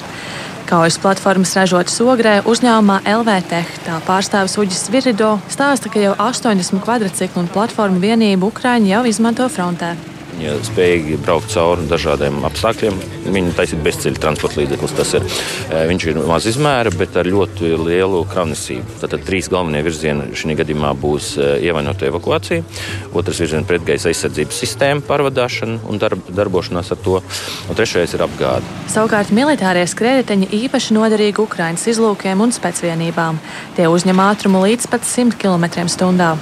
Kaujas 0.69 0.99
platformas 1.01 1.55
ražotas 1.57 1.95
ogrē 2.05 2.35
uzņēmumā 2.45 2.99
LVTech. 3.09 3.71
Tā 3.87 3.95
pārstāvis 4.05 4.53
Uģis 4.61 4.83
Virido 4.93 5.31
stāsta, 5.49 5.89
ka 5.89 5.97
jau 6.03 6.13
80 6.13 6.83
kvadrciklu 6.85 7.41
un 7.41 7.49
platformu 7.49 7.97
vienību 8.03 8.51
Ukraiņi 8.53 8.93
jau 8.93 9.01
izmanto 9.09 9.49
frontē. 9.49 9.95
Viņa 10.39 10.53
spējīgi 10.63 11.17
braukt 11.19 11.49
cauri 11.51 11.83
dažādiem 11.91 12.37
apstākļiem. 12.47 12.95
Viņa 13.27 13.49
taisīt 13.57 13.81
bezceļa 13.83 14.21
transporta 14.23 14.61
līdzeklis. 14.61 14.93
Tas 14.95 15.09
ir, 15.17 15.25
e, 15.67 15.81
viņš 15.89 16.05
ir 16.07 16.19
maz 16.29 16.47
izmēra, 16.47 16.93
bet 16.95 17.17
ar 17.19 17.27
ļoti 17.27 17.73
lielu 17.75 18.21
kravnesību. 18.31 19.01
Tātad 19.01 19.25
trīs 19.27 19.49
galvenie 19.51 19.81
virzieni 19.83 20.29
šī 20.31 20.55
gadījumā 20.61 20.93
būs 20.95 21.33
e, 21.35 21.49
ievainota 21.67 22.07
evakuācija, 22.07 22.63
otrs 23.11 23.43
virziens 23.43 23.67
pretgaisa 23.67 24.13
aizsardzības 24.13 24.61
sistēma 24.63 25.03
pārvadāšana 25.09 25.81
un 25.91 25.99
darb, 25.99 26.23
darbošanās 26.31 26.95
ar 26.95 27.03
to, 27.03 27.19
un 27.19 27.75
trešais 27.75 28.15
ir 28.15 28.23
apgāde. 28.23 28.63
Savukārt 28.95 29.35
militārie 29.35 29.83
skrējēji 29.91 30.53
īpaši 30.63 30.95
noderīgi 30.95 31.43
Ukraiņas 31.43 31.89
izlūkiem 31.97 32.47
un 32.47 32.55
spēcvienībām. 32.55 33.43
Tie 33.75 33.91
uzņem 33.91 34.23
ātrumu 34.23 34.63
līdz 34.63 34.87
pat 34.87 35.03
100 35.03 35.35
km/h. 35.35 36.39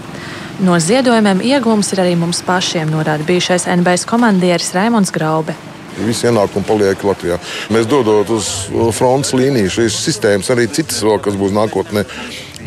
No 0.58 0.74
ziedojumiem 0.82 1.44
iegūms 1.46 1.92
ir 1.94 2.00
arī 2.02 2.16
mums 2.18 2.40
pašiem, 2.42 2.90
norāda 2.90 3.22
bijušais 3.28 3.68
NBS 3.70 4.08
komandieris 4.10 4.72
Raimons 4.74 5.12
Graube. 5.14 5.54
Visi 6.02 6.26
ienākumi 6.26 6.66
paliek 6.66 7.04
Latvijā. 7.06 7.38
Mēs 7.74 7.86
dodot 7.90 8.32
uz 8.34 8.50
frontes 8.98 9.36
līniju 9.38 9.70
šīs 9.76 10.00
sistēmas, 10.02 10.50
arī 10.54 10.66
citas 10.74 11.04
vēl, 11.06 11.20
kas 11.22 11.38
būs 11.38 11.54
nākotnē. 11.54 12.08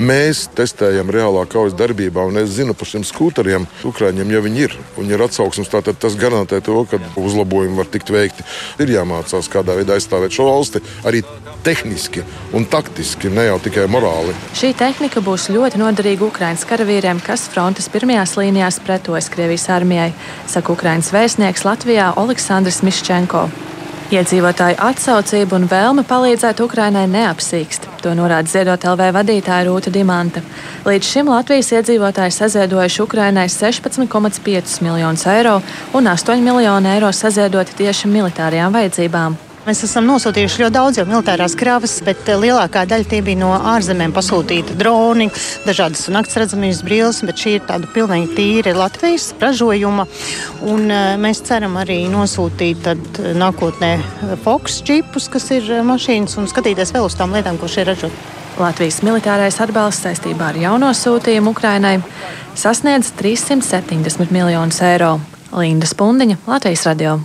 Mēs 0.00 0.47
testējam 0.57 1.11
reālā 1.12 1.42
kaujas 1.50 1.75
darbībā, 1.76 2.23
un 2.30 2.40
es 2.40 2.54
zinu 2.57 2.73
par 2.73 2.88
šiem 2.88 3.02
skūteriem, 3.04 3.66
Ukrāņiem 3.85 4.30
jau 4.33 4.40
viņi 4.47 4.62
ir. 4.64 4.76
Viņi 4.97 5.12
ir 5.12 5.25
atsauksmes, 5.26 5.69
tātad 5.69 5.99
tas 6.00 6.16
garantē 6.16 6.62
to, 6.64 6.78
ka 6.88 6.97
uzlabojumi 7.21 7.76
var 7.76 7.90
tikt 7.92 8.09
veikti. 8.14 8.47
Ir 8.80 8.95
jāmācās, 8.95 9.50
kādā 9.52 9.76
veidā 9.76 9.99
aizstāvēt 9.99 10.33
šo 10.33 10.47
valsti 10.49 10.80
arī 11.04 11.21
tehniski 11.66 12.25
un 12.57 12.64
taktiski, 12.64 13.28
ne 13.28 13.45
jau 13.50 13.59
tikai 13.61 13.85
morāli. 13.92 14.33
Šī 14.57 14.73
tehnika 14.80 15.21
būs 15.21 15.50
ļoti 15.52 15.83
noderīga 15.83 16.30
Ukraiņas 16.30 16.64
karavīriem, 16.71 17.21
kas 17.26 17.50
frontes 17.52 17.92
pirmajās 17.92 18.38
līnijās 18.40 18.80
pretojas 18.87 19.28
Krievijas 19.28 19.69
armijai, 19.76 20.14
saka 20.49 20.73
Ukraiņas 20.78 21.12
vēstnieks 21.12 21.69
Latvijā 21.69 22.09
Aleksandrs 22.16 22.80
Miščenko. 22.88 23.50
Iedzīvotāju 24.16 24.80
atsaucība 24.80 25.61
un 25.61 25.69
vēlme 25.69 26.09
palīdzēt 26.09 26.64
Ukrainai 26.64 27.04
neapsīkst. 27.12 27.89
To 28.00 28.14
norāda 28.16 28.49
Ziedot 28.49 28.85
LV 28.87 29.11
vadītāja 29.12 29.66
Rūta 29.69 29.92
Dimanta. 29.92 30.40
Līdz 30.88 31.11
šim 31.12 31.28
Latvijas 31.28 31.69
iedzīvotāji 31.76 32.33
saziedojuši 32.38 33.02
Ukrainai 33.04 33.45
16,5 33.52 34.80
miljonus 34.87 35.26
eiro 35.28 35.59
un 35.92 36.11
8 36.14 36.40
miljonu 36.40 36.95
eiro 36.95 37.12
saziedoti 37.12 37.76
tieši 37.83 38.09
militārajām 38.09 38.73
vajadzībām. 38.73 39.50
Mēs 39.60 39.82
esam 39.84 40.06
nosūtījuši 40.08 40.62
ļoti 40.62 40.72
daudz 40.72 40.98
jau 40.98 41.04
militārās 41.04 41.52
kravas, 41.58 41.98
bet 42.04 42.28
eh, 42.32 42.38
lielākā 42.40 42.86
daļa 42.88 43.08
tie 43.10 43.18
bija 43.24 43.42
no 43.42 43.50
ārzemēm 43.74 44.14
pasūtīta 44.16 44.72
droni, 44.80 45.26
dažādas 45.66 46.06
nakts 46.08 46.38
redzamības 46.40 46.80
brilles, 46.86 47.18
bet 47.28 47.42
šī 47.42 47.58
ir 47.58 47.66
tāda 47.68 47.90
pilnīgi 47.92 48.32
tīra 48.38 48.72
Latvijas 48.78 49.34
ražojuma. 49.42 50.06
Un 50.64 50.86
eh, 50.88 51.12
mēs 51.20 51.42
ceram 51.44 51.76
arī 51.80 51.98
nosūtīt 52.08 52.80
tad, 52.86 53.02
eh, 53.20 53.34
nākotnē 53.36 53.90
Fox 54.46 54.80
čipus, 54.88 55.28
kas 55.28 55.50
ir 55.52 55.68
mašīnas, 55.84 56.38
un 56.40 56.48
skatīties 56.48 56.94
vēl 56.96 57.10
uz 57.10 57.18
tām 57.20 57.36
lietām, 57.36 57.60
ko 57.60 57.68
šeit 57.68 57.90
ražot. 57.92 58.16
Latvijas 58.60 59.02
militārais 59.04 59.60
atbalsts 59.60 60.06
saistībā 60.08 60.50
ar 60.50 60.60
jauno 60.60 60.88
sūtījumu 60.96 61.52
Ukrainai 61.52 61.98
sasniedz 62.58 63.12
370 63.20 64.32
miljonus 64.32 64.80
eiro. 64.88 65.18
Linda 65.52 65.88
Spundiņa, 65.88 66.40
Latvijas 66.48 66.88
radio. 66.88 67.20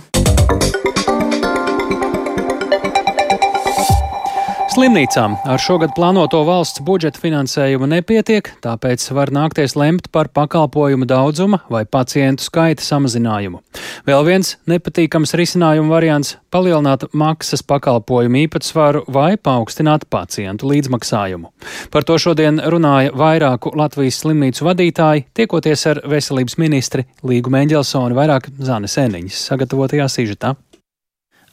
Slimnīcām 4.76 5.38
ar 5.48 5.56
šogad 5.56 5.94
plānoto 5.96 6.42
valsts 6.44 6.82
budžeta 6.84 7.16
finansējumu 7.22 7.86
nepietiek, 7.88 8.50
tāpēc 8.60 9.06
var 9.16 9.30
nākties 9.32 9.72
lemt 9.72 10.10
par 10.12 10.28
pakalpojumu 10.28 11.06
daudzuma 11.08 11.62
vai 11.72 11.86
pacientu 11.88 12.44
skaita 12.44 12.84
samazinājumu. 12.84 13.62
Vēl 14.04 14.26
viens 14.26 14.50
nepatīkams 14.68 15.32
risinājuma 15.40 15.94
variants- 15.94 16.34
palielināt 16.52 17.08
maksas 17.14 17.64
pakalpojumu 17.64 18.44
īpatsvaru 18.44 19.06
vai 19.08 19.38
paaugstināt 19.38 20.04
pacientu 20.12 20.68
līdzmaksājumu. 20.68 21.48
Par 21.90 22.02
to 22.02 22.18
šodien 22.18 22.60
runāja 22.60 23.16
vairāku 23.16 23.72
Latvijas 23.74 24.20
slimnīcu 24.20 24.60
vadītāji, 24.60 25.24
tiekoties 25.32 25.86
ar 25.86 26.02
veselības 26.04 26.58
ministri 26.58 27.06
Līgu 27.24 27.48
Mēģelsoni 27.48 28.12
vairāk 28.12 28.52
Zāne 28.60 28.92
Sēniņas 28.92 29.40
sagatavotajā 29.48 30.04
sižetā. 30.04 30.54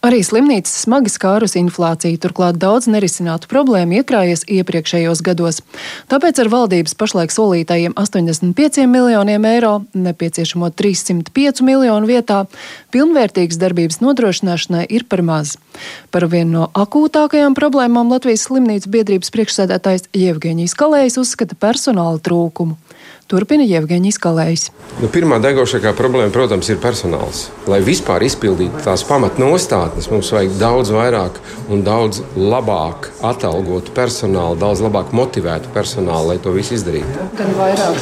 Arī 0.04 0.18
slimnīcas 0.20 0.82
smagi 0.84 1.08
skārus 1.08 1.54
inflācija, 1.56 2.20
turklāt 2.20 2.58
daudz 2.60 2.90
nerisinātu 2.92 3.48
problēmu 3.48 4.02
iekrājies 4.02 4.42
iepriekšējos 4.52 5.22
gados. 5.24 5.62
Tāpēc 6.12 6.42
ar 6.44 6.50
valdības 6.52 6.98
pašlaik 7.00 7.32
solītajiem 7.32 7.96
85 7.96 8.84
miljoniem 8.92 9.48
eiro, 9.48 9.72
nepieciešamo 9.96 10.74
305 10.76 11.64
miljonu 11.64 12.10
vietā, 12.12 12.42
pilnvērtīgas 12.92 13.62
darbības 13.62 14.02
nodrošināšanai 14.04 14.84
ir 14.92 15.08
par 15.08 15.24
maz. 15.24 15.56
Par 16.12 16.28
vienu 16.28 16.52
no 16.58 16.68
akūtākajām 16.84 17.56
problēmām 17.56 18.12
Latvijas 18.12 18.44
slimnīcu 18.50 18.92
biedrības 18.92 19.32
priekšsēdētājs 19.32 20.12
Jevgeņijs 20.12 20.76
Kalējs 20.84 21.16
uzskata 21.24 21.56
personāla 21.56 22.20
trūkumu. 22.20 22.76
Turpina 23.30 23.64
Jevgeņģis 23.66 24.18
Kalējs. 24.22 24.64
Nu, 25.00 25.08
pirmā 25.12 25.40
degošākā 25.42 25.94
problēma, 25.98 26.32
protams, 26.34 26.70
ir 26.70 26.78
personāls. 26.84 27.48
Lai 27.72 27.80
vispār 27.84 28.24
izpildītu 28.28 28.84
tās 28.86 29.04
pamatnostādnes, 29.08 30.10
mums 30.12 30.30
vajag 30.36 30.54
daudz 30.60 30.92
vairāk 30.94 31.40
un 31.74 31.82
daudz 31.86 32.22
labāk 32.38 33.10
atalgotu 33.26 33.94
personālu, 33.96 34.60
daudz 34.62 34.84
labāk 34.86 35.12
motivētu 35.16 35.72
personālu, 35.74 36.34
lai 36.34 36.38
to 36.44 36.54
visu 36.56 36.78
izdarītu. 36.78 37.28
Gan 37.40 37.54
vairāk 37.58 38.00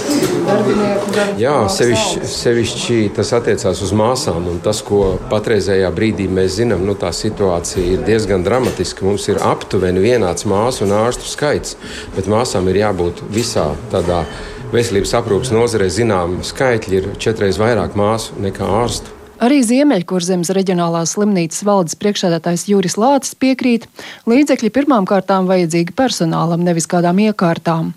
darbinieku, 0.49 1.15
gan 1.15 1.33
Jā, 1.39 1.55
sevišķi, 1.71 2.23
sevišķi 2.33 2.99
tas 3.17 3.33
attiecās 3.37 3.81
uz 3.85 3.95
māsām. 3.97 4.49
Tas, 4.65 4.83
ko 4.85 5.15
patreizējā 5.31 5.89
brīdī 5.95 6.27
mēs 6.29 6.59
zinām, 6.59 6.85
nu, 6.87 6.97
tā 6.99 7.13
situācija 7.15 7.97
ir 7.97 8.05
diezgan 8.07 8.45
dramatiska. 8.45 9.05
Mums 9.07 9.29
ir 9.31 9.41
aptuveni 9.45 10.03
vienāds 10.03 10.49
māsu 10.49 10.85
un 10.87 10.95
ārstu 10.97 11.29
skaits, 11.29 11.77
bet 12.17 12.29
māsām 12.31 12.67
ir 12.73 12.83
jābūt 12.83 13.23
visā 13.31 13.71
tādā 13.93 14.11
veidā 14.11 14.51
veselības 14.75 15.15
aprūpas 15.19 15.51
nozarē 15.55 15.89
zināmi 15.91 16.45
skaitļi 16.47 16.99
ir 17.01 17.09
četreiz 17.21 17.59
vairāk 17.61 17.97
māsu 17.99 18.37
nekā 18.41 18.67
ārstu. 18.81 19.20
Arī 19.41 19.63
Ziemeļkurzemes 19.65 20.51
reģionālās 20.53 21.15
slimnīcas 21.15 21.63
valdes 21.65 21.95
priekšsēdētājs 21.97 22.67
Juris 22.69 22.93
Lācis 23.01 23.33
piekrīt, 23.41 23.87
līdzekļi 24.29 24.69
pirmām 24.69 25.07
kārtām 25.09 25.47
vajadzīgi 25.49 25.95
personālam, 25.97 26.61
nevis 26.61 26.85
kādām 26.85 27.17
iekārtām. 27.23 27.87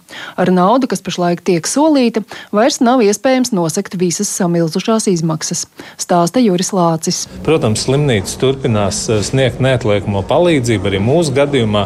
Ar 0.40 0.48
naudu, 0.48 0.88
kas 0.88 1.04
pašlaik 1.04 1.42
tiek 1.44 1.68
solīta, 1.68 2.22
vairs 2.48 2.80
nav 2.80 3.02
iespējams 3.04 3.52
nosekt 3.52 3.98
visas 4.00 4.30
samilzušās 4.32 5.10
izmaksas, 5.12 5.66
stāsta 6.00 6.40
Juris 6.40 6.72
Lācis. 6.72 7.26
Protams, 7.44 7.84
slimnīca 7.84 8.38
turpinās 8.40 9.02
eh, 9.12 9.20
sniegt 9.28 9.60
neatliekamo 9.60 10.22
palīdzību 10.30 10.88
arī 10.88 11.02
mūsu 11.04 11.36
gadījumā, 11.36 11.84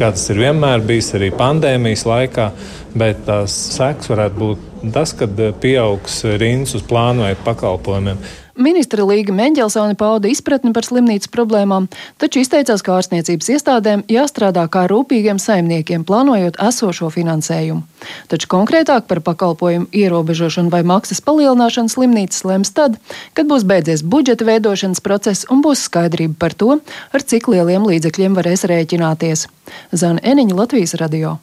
kā 0.00 0.10
tas 0.16 0.26
ir 0.34 0.42
vienmēr 0.48 0.82
bijis 0.88 1.12
arī 1.14 1.30
pandēmijas 1.38 2.02
laikā 2.10 2.48
bet 2.96 3.22
tās 3.28 3.54
sekas 3.76 4.10
varētu 4.10 4.40
būt 4.40 4.90
tas, 4.94 5.12
ka 5.16 5.28
pieaugs 5.60 6.22
rindas 6.40 6.74
uz 6.78 6.84
plānveidu 6.88 7.42
pakalpojumiem. 7.44 8.20
Ministra 8.56 9.04
Līga 9.04 9.34
Meņģelsone 9.36 9.98
pauda 10.00 10.30
izpratni 10.32 10.72
par 10.72 10.86
slimnīcas 10.86 11.28
problēmām, 11.28 11.90
taču 12.16 12.40
izteicās, 12.40 12.80
ka 12.80 12.94
ārstniecības 12.96 13.50
iestādēm 13.52 14.04
jāstrādā 14.08 14.64
kā 14.72 14.86
rūpīgiem 14.88 15.36
saimniekiem, 15.42 16.06
plānojot 16.08 16.56
esošo 16.64 17.10
finansējumu. 17.12 17.84
Taču 18.32 18.48
konkrētāk 18.52 19.04
par 19.10 19.20
pakalpojumu 19.26 19.90
ierobežošanu 19.92 20.72
vai 20.72 20.80
maksas 20.88 21.20
palielināšanu 21.26 21.92
slimnīcas 21.92 22.46
lems 22.48 22.72
tad, 22.76 22.96
kad 23.36 23.50
būs 23.50 23.66
beidzies 23.68 24.04
budžeta 24.04 24.48
veidošanas 24.48 25.04
process 25.04 25.48
un 25.52 25.60
būs 25.64 25.84
skaidrība 25.90 26.40
par 26.40 26.56
to, 26.56 26.78
ar 27.12 27.26
cik 27.28 27.52
lieliem 27.52 27.84
līdzekļiem 27.84 28.40
varēs 28.40 28.64
rēķināties. 28.72 29.50
Zana 29.92 30.24
Eniņa, 30.24 30.56
Latvijas 30.64 30.96
radio. 30.96 31.36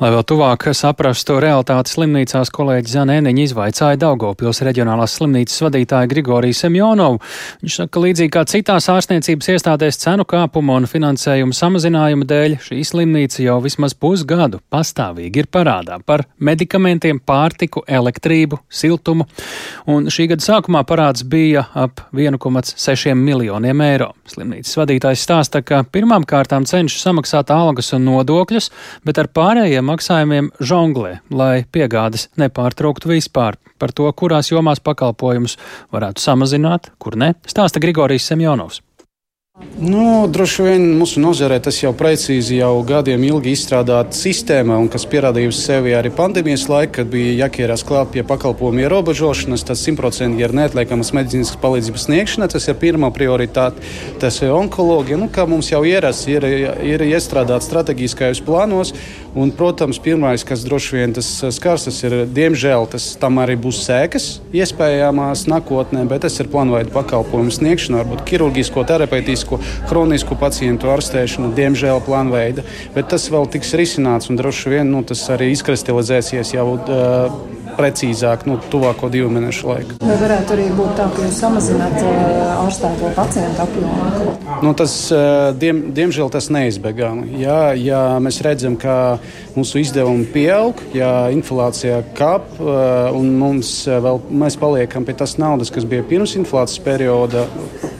Lai 0.00 0.10
vēl 0.14 0.24
tuvāk 0.26 0.68
saprastu 0.76 1.38
realitāti 1.42 1.92
slimnīcās, 1.94 2.50
kolēģi 2.54 2.92
Zanēniņa 2.92 3.44
izvaicāja 3.46 4.00
Daugopils 4.00 4.62
reģionālās 4.66 5.16
slimnīcas 5.18 5.62
vadītāju 5.64 6.10
Grigoriju 6.10 6.56
Semjonovu. 6.56 7.20
Viņš 7.62 7.78
saka, 7.78 7.92
ka 7.94 8.02
līdzīgi 8.04 8.32
kā 8.34 8.44
citās 8.50 8.88
ārstniecības 8.92 9.50
iestādēs 9.54 10.00
cenu 10.02 10.26
kāpuma 10.28 10.76
un 10.80 10.88
finansējuma 10.90 11.56
samazinājuma 11.56 12.28
dēļ, 12.28 12.56
šī 12.66 12.80
slimnīca 12.88 13.42
jau 13.44 13.58
vismaz 13.64 13.94
pusgadu 13.98 14.60
pastāvīgi 14.72 15.44
ir 15.44 15.50
parādā 15.52 15.98
par 16.06 16.26
medikamentiem, 16.42 17.20
pārtiku, 17.26 17.84
elektrību, 17.86 18.60
siltumu, 18.72 19.26
un 19.90 20.10
šī 20.12 20.28
gada 20.32 20.44
sākumā 20.44 20.84
parāds 20.88 21.24
bija 21.24 21.66
ap 21.78 22.04
1,6 22.12 23.14
miljoniem 23.18 23.84
eiro. 23.86 24.12
Slimnīcas 24.28 24.76
vadītājs 24.80 25.24
stāsta, 25.26 25.62
ka 25.66 25.82
pirmām 25.92 26.26
kārtām 26.28 26.66
cenšas 26.68 27.04
samaksāt 27.06 27.52
algas 27.54 27.92
un 27.96 28.06
nodokļus, 28.08 28.70
bet 29.06 29.20
ar 29.20 29.28
pārējiem 29.32 29.51
pārējiem 29.52 29.84
maksājumiem 29.84 30.46
žonglē, 30.64 31.18
lai 31.28 31.64
piegādes 31.74 32.30
nepārtrauktu 32.40 33.10
vispār. 33.10 33.58
Par 33.76 33.92
to, 33.92 34.06
kurās 34.16 34.48
jomās 34.48 34.80
pakalpojumus 34.80 35.58
varētu 35.92 36.24
samazināt, 36.24 36.88
kur 37.02 37.18
ne, 37.20 37.34
stāsta 37.44 37.82
Grigorijs 37.82 38.30
Semjonovs. 38.30 38.80
Nu, 39.82 40.28
droši 40.28 40.62
vien 40.62 40.82
mūsu 40.94 41.18
nozarē 41.18 41.56
tas 41.64 41.78
jau 41.80 41.90
precīzi 41.96 42.58
jau 42.58 42.74
gadiem 42.86 43.22
ilgi 43.24 43.54
izstrādāta 43.56 44.14
sistēma, 44.14 44.76
un 44.78 44.90
kas 44.92 45.06
pierādījusi 45.10 45.58
sevi 45.58 45.94
arī 45.96 46.12
pandēmijas 46.14 46.68
laikā, 46.70 46.92
kad 47.00 47.08
bija 47.10 47.32
jāķerās 47.40 47.82
klāt 47.88 48.12
pie 48.12 48.22
pakalpojumu 48.28 48.84
ierobežošanas, 48.84 49.64
tas 49.66 49.82
simtprocentīgi 49.86 50.44
ir 50.44 50.54
neatliekamas 50.54 51.14
medicīniskas 51.16 51.58
palīdzības 51.62 52.04
sniegšana, 52.06 52.50
tas 52.52 52.68
ir 52.68 52.76
pirmā 52.82 53.08
prioritāte, 53.16 53.80
tas 54.22 54.38
ir 54.44 54.52
onkoloģija, 54.54 55.18
nu, 55.22 55.30
kā 55.32 55.48
mums 55.50 55.72
jau 55.72 55.80
ierasts, 55.88 56.28
ir, 56.30 56.46
ir 56.84 57.06
iestrādāts 57.08 57.66
strateģiskajos 57.70 58.44
plānos, 58.44 58.92
un, 59.34 59.50
protams, 59.56 59.98
pirmais, 60.04 60.44
kas 60.46 60.66
droši 60.68 60.98
vien 61.00 61.16
tas 61.16 61.32
skars, 61.56 61.88
tas 61.88 62.02
ir, 62.04 62.20
diemžēl, 62.28 62.86
tas 62.92 63.08
tam 63.18 63.40
arī 63.42 63.56
būs 63.58 63.82
sēkas 63.88 64.28
iespējamās 64.52 65.48
nākotnē, 65.50 66.04
bet 66.12 66.26
tas 66.28 66.38
ir 66.38 66.52
plānveida 66.52 66.92
pakalpojumu 66.92 67.56
sniegšana, 67.56 68.02
varbūt 68.04 68.26
ķirurģisko, 68.28 68.86
terapeitisko 68.92 69.51
kronisko, 69.58 69.88
kronisku 69.88 70.36
pacientu 70.38 70.90
ārstēšanu, 70.92 71.52
diemžēl 71.56 72.02
plānveida. 72.06 72.64
Bet 72.94 73.10
tas 73.12 73.28
vēl 73.32 73.48
tiks 73.52 73.74
risināts 73.78 74.30
un 74.30 74.38
droši 74.40 74.72
vien 74.72 74.90
nu, 74.90 75.02
tas 75.06 75.22
arī 75.32 75.52
izkristalizēsies 75.54 76.54
jau. 76.56 76.68
Uh, 76.76 77.61
precīzāk, 77.76 78.46
nu, 78.48 78.58
tuvāko 78.72 79.10
divu 79.12 79.30
mēnešu 79.32 79.68
laiku. 79.68 79.98
Vai 80.02 80.16
varētu 80.20 80.56
arī 80.56 80.68
būt 80.76 80.94
tā, 80.98 81.08
ka 81.14 81.26
jūs 81.26 81.40
samazināt 81.42 81.98
ārstēto 82.02 83.12
pacientu 83.16 83.64
apjomu? 83.64 84.36
Nu, 84.62 84.74
tas, 84.78 84.94
diem, 85.58 85.84
diemžēl 85.96 86.30
tas 86.32 86.50
neizbēgami. 86.54 87.38
Ja, 87.42 87.72
ja 87.78 88.02
mēs 88.22 88.42
redzam, 88.44 88.76
ka 88.80 89.18
mūsu 89.56 89.82
izdevumi 89.82 90.28
pieaug, 90.32 90.80
ja 90.96 91.30
inflācija 91.34 92.02
kāp 92.18 92.60
un 92.62 93.32
mums 93.40 93.72
vēl, 93.86 94.22
mēs 94.42 94.58
paliekam 94.60 95.06
pie 95.08 95.16
tās 95.18 95.38
naudas, 95.40 95.72
kas 95.72 95.88
bija 95.88 96.06
pirms 96.06 96.36
inflācijas 96.38 96.84
perioda, 96.84 97.46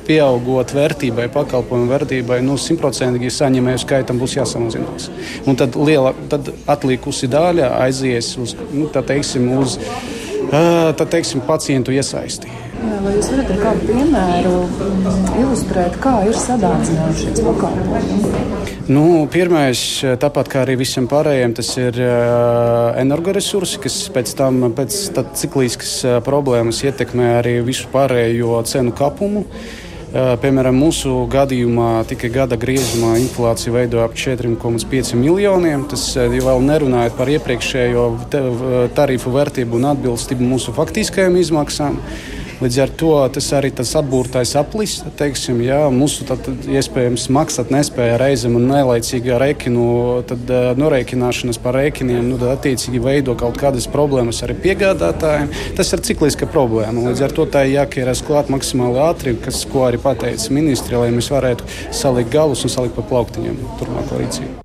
pieaugot 0.06 0.72
vērtībai, 0.74 1.28
pakalpojumu 1.32 1.90
vērtībai, 1.92 2.40
nu, 2.44 2.56
simtprocentīgi 2.60 3.30
saņēmēju 3.32 3.82
skaitam 3.84 4.18
būs 4.20 4.36
jāsamazinās. 4.38 5.08
Un 5.48 5.58
tad, 5.58 5.76
liela, 5.78 6.12
tad 6.32 6.50
atlikusi 6.70 7.30
daļa 7.32 7.70
aizies 7.84 8.32
uz, 8.42 8.56
nu, 8.74 8.88
teiksim, 8.92 9.46
uz 9.62 9.78
tā, 10.50 11.06
teiksim, 11.06 11.42
pacientu 11.46 11.94
iesaisti. 11.94 12.50
Vai 12.82 13.12
jūs 13.14 13.28
varat 13.30 13.50
ar 13.54 13.60
kādu 13.62 13.86
piemēru 13.88 14.54
mm, 14.66 15.28
ilustrēt, 15.38 15.98
kā 16.02 16.16
ir 16.26 16.34
sadārdzināts 16.38 17.22
šis 17.22 17.42
pakalpojums? 17.46 18.72
Nu, 18.90 19.04
pirmais, 19.30 19.80
tāpat 20.22 20.50
kā 20.50 20.64
arī 20.64 20.74
visiem 20.80 21.06
pārējiem, 21.10 21.54
tas 21.54 21.70
ir 21.78 21.98
energoresursi, 22.98 23.78
kas 23.84 24.00
pēc 24.14 24.34
tam 24.38 24.66
pēc 24.74 24.98
cikliskas 25.38 25.94
problēmas 26.26 26.82
ietekmē 26.82 27.36
arī 27.38 27.56
visu 27.66 27.86
pārējo 27.94 28.58
cenu 28.66 28.94
kapumu. 28.98 29.46
Uh, 30.12 30.34
Piemēram, 30.36 30.76
mūsu 30.76 31.22
gadījumā 31.32 32.02
tikai 32.04 32.28
gada 32.34 32.58
griezumā 32.60 33.14
inflācija 33.16 33.72
veido 33.72 34.02
ap 34.04 34.12
4,5 34.12 35.14
miljoniem. 35.16 35.86
Tas 35.88 36.02
jau 36.18 36.26
vēl 36.28 36.60
nerunājot 36.68 37.16
par 37.16 37.30
iepriekšējo 37.32 38.04
tarifu 38.92 39.32
vērtību 39.32 39.78
un 39.80 39.88
atbilstību 39.94 40.50
mūsu 40.50 40.76
faktiskajām 40.76 41.40
izmaksām. 41.40 41.96
Līdz 42.62 42.76
ar 42.78 42.90
to 42.94 43.10
tas 43.34 43.48
arī 43.58 43.72
tas 43.74 43.90
atbūrtais 43.98 44.52
aplis, 44.60 45.00
teiksim, 45.18 45.58
jā, 45.66 45.80
mūsu 45.90 46.22
tad, 46.28 46.46
iespējams 46.70 47.24
maksāt 47.34 47.72
nespēja 47.74 48.20
reizēm 48.22 48.54
un 48.60 48.68
nelaicīgā 48.70 49.40
tad, 50.30 50.52
norēķināšanas 50.78 51.58
par 51.64 51.74
rēķiniem, 51.80 52.28
nu, 52.30 52.38
tad 52.38 52.54
attiecīgi 52.60 53.02
veido 53.02 53.34
kaut 53.40 53.58
kādas 53.58 53.88
problēmas 53.90 54.44
arī 54.46 54.54
piegādātājiem. 54.62 55.50
Tas 55.74 55.90
ir 55.90 56.06
cikliska 56.06 56.46
problēma. 56.46 57.08
Līdz 57.10 57.26
ar 57.26 57.34
to 57.34 57.50
tā 57.50 57.66
ir 57.66 57.80
jāķeras 57.80 58.22
klāt 58.30 58.52
maksimāli 58.54 59.02
ātri, 59.08 59.34
kas, 59.42 59.64
ko 59.66 59.88
arī 59.88 59.98
pateica 60.02 60.54
ministri, 60.54 61.00
lai 61.00 61.10
mēs 61.10 61.34
varētu 61.34 61.66
salikt 61.90 62.30
galus 62.30 62.62
un 62.62 62.70
salikt 62.70 62.94
pa 62.94 63.02
plauktiņiem 63.10 63.58
turpmāko 63.80 64.22
rīcību. 64.22 64.60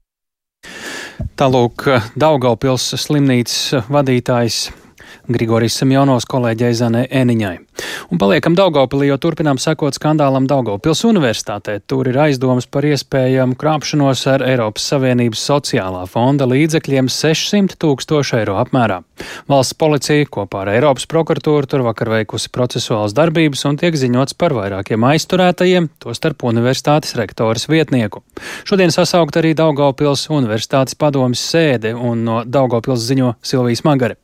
Tālūk, 1.38 1.90
Daugaupils 2.14 2.92
slimnīcas 3.02 3.88
vadītājs 3.90 4.68
Grigorijs 5.28 5.76
Semjonovs 5.82 6.28
kolēģei 6.30 6.74
Zanē 6.80 7.08
Eniņai. 7.12 7.56
Un 8.12 8.20
paliekam 8.22 8.56
Daugopilī, 8.56 9.10
jo 9.10 9.18
turpinām 9.20 9.60
sekot 9.60 9.98
skandālam 9.98 10.48
Daugopils 10.48 11.04
universitātē. 11.08 11.78
Tur 11.84 12.08
ir 12.08 12.18
aizdomas 12.28 12.68
par 12.72 12.88
iespējamu 12.88 13.58
krāpšanos 13.60 14.22
ar 14.32 14.46
Eiropas 14.48 14.86
Savienības 14.94 15.42
sociālā 15.50 16.06
fonda 16.08 16.48
līdzekļiem 16.48 17.10
600 17.12 17.76
tūkstošu 17.82 18.38
eiro 18.40 18.56
apmērā. 18.62 19.02
Valsts 19.52 19.76
policija 19.80 20.30
kopā 20.32 20.64
ar 20.64 20.72
Eiropas 20.78 21.08
prokuratūru 21.12 21.68
tur 21.68 21.84
vakar 21.88 22.14
veikusi 22.16 22.52
procesuāls 22.56 23.16
darbības 23.18 23.66
un 23.68 23.80
tiek 23.82 23.98
ziņots 24.00 24.38
par 24.40 24.56
vairākiem 24.56 25.04
aizturētajiem, 25.12 25.90
tostarp 26.04 26.48
universitātes 26.48 27.18
rektoras 27.20 27.68
vietnieku. 27.68 28.24
Šodien 28.64 28.96
sasaukt 28.96 29.42
arī 29.42 29.52
Daugopils 29.58 30.30
universitātes 30.32 30.96
padomas 30.96 31.44
sēde 31.44 31.92
un 31.98 32.24
no 32.28 32.40
Daugopils 32.48 33.04
ziņo 33.10 33.36
Silvijas 33.44 33.84
Magare. 33.88 34.22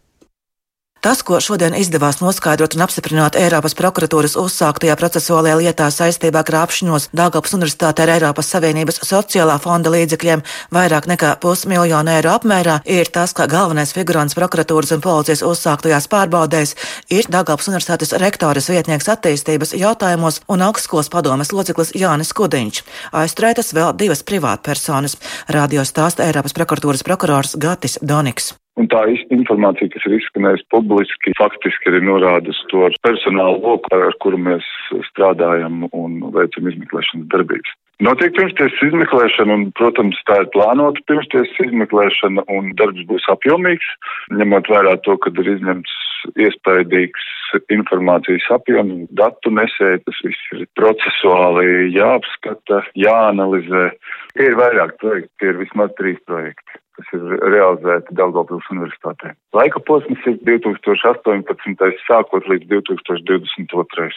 Tas, 1.03 1.19
ko 1.19 1.35
šodien 1.43 1.73
izdevās 1.75 2.21
noskaidrot 2.23 2.77
un 2.77 2.85
apstiprināt 2.85 3.35
Eiropas 3.35 3.73
prokuratūras 3.75 4.37
uzsāktajā 4.39 4.93
procesuālajā 4.95 5.57
lietā 5.59 5.89
saistībā 5.91 6.45
krāpšanos 6.47 7.09
Dāngapas 7.11 7.57
Universitātē 7.57 8.05
ar 8.05 8.11
Eiropas 8.13 8.47
Savienības 8.53 9.01
sociālā 9.09 9.57
fonda 9.59 9.91
līdzekļiem 9.91 10.45
vairāk 10.71 11.09
nekā 11.11 11.33
pusmiljonu 11.43 12.15
eiro 12.15 12.31
apmērā, 12.37 12.77
ir 12.87 13.11
tas, 13.11 13.35
ka 13.35 13.49
galvenais 13.51 13.91
figurants 13.91 14.39
prokuratūras 14.39 14.95
un 14.95 15.03
policijas 15.03 15.43
uzsāktajās 15.43 16.07
pārbaudēs 16.07 16.75
ir 17.11 17.27
Dāngapas 17.27 17.67
Universitātes 17.73 18.15
rektoras 18.23 18.71
vietnieks 18.71 19.11
attīstības 19.11 19.75
jautājumos 19.75 20.39
un 20.47 20.63
augstskolas 20.71 21.11
padomes 21.11 21.51
loceklis 21.51 21.91
Jānis 21.99 22.31
Kudiņš. 22.31 22.83
Aizturētas 23.11 23.75
vēl 23.75 23.91
divas 23.99 24.23
privātpersonas. 24.23 25.19
Radio 25.51 25.83
stāsta 25.83 26.23
Eiropas 26.31 26.55
prokuratūras 26.55 27.03
prokurors 27.03 27.57
Gatis 27.59 27.99
Doniks. 27.99 28.53
Un 28.81 28.87
tā 28.89 29.03
informācija, 29.29 29.91
kas 29.93 30.05
ir 30.09 30.15
izskanējusi 30.17 30.65
publiski, 30.73 31.33
faktiski 31.37 31.91
arī 31.91 31.99
norāda 32.07 32.55
to 32.71 32.87
personālu 33.05 33.61
loku, 33.61 33.91
ar 33.93 34.17
kuru 34.23 34.39
mēs 34.41 34.65
strādājam 35.11 35.85
un 35.91 36.17
veicam 36.33 36.71
izmeklēšanas 36.71 37.29
darbības. 37.35 37.75
Notiek 38.03 38.33
pirmstiesas 38.33 38.81
izmeklēšana, 38.87 39.53
un, 39.53 39.67
protams, 39.77 40.17
tā 40.25 40.39
ir 40.41 40.49
plānota 40.55 41.03
pirmstiesas 41.05 41.61
izmeklēšana, 41.67 42.47
un 42.49 42.73
darbs 42.79 43.05
būs 43.11 43.29
apjomīgs, 43.29 43.93
ņemot 44.33 44.71
vērā 44.73 44.97
to, 45.05 45.19
ka 45.21 45.29
ir 45.37 45.53
izņemts 45.53 45.93
iespaidīgs 46.41 47.29
informācijas 47.77 48.49
apjoms, 48.57 49.05
datu 49.13 49.53
nesēja, 49.53 50.01
tas 50.07 50.21
viss 50.25 50.53
ir 50.57 50.65
procesuāli 50.79 51.93
jāapskata, 51.93 52.81
jāanalizē. 52.97 53.91
Tie 54.33 54.49
ir 54.49 54.57
vairāk 54.57 54.97
projekti, 55.03 55.31
tie 55.37 55.53
ir 55.53 55.61
vismaz 55.61 55.93
trīs 55.99 56.17
projekti 56.25 56.82
kas 56.97 57.11
ir 57.17 57.25
realizēti 57.53 58.15
Daugavpils 58.19 58.69
universitātē. 58.73 59.33
Laika 59.57 59.81
posms 59.87 60.23
ir 60.29 60.39
2018. 60.47 61.99
sākot 62.07 62.49
līdz 62.51 62.69
2022. 62.73 64.09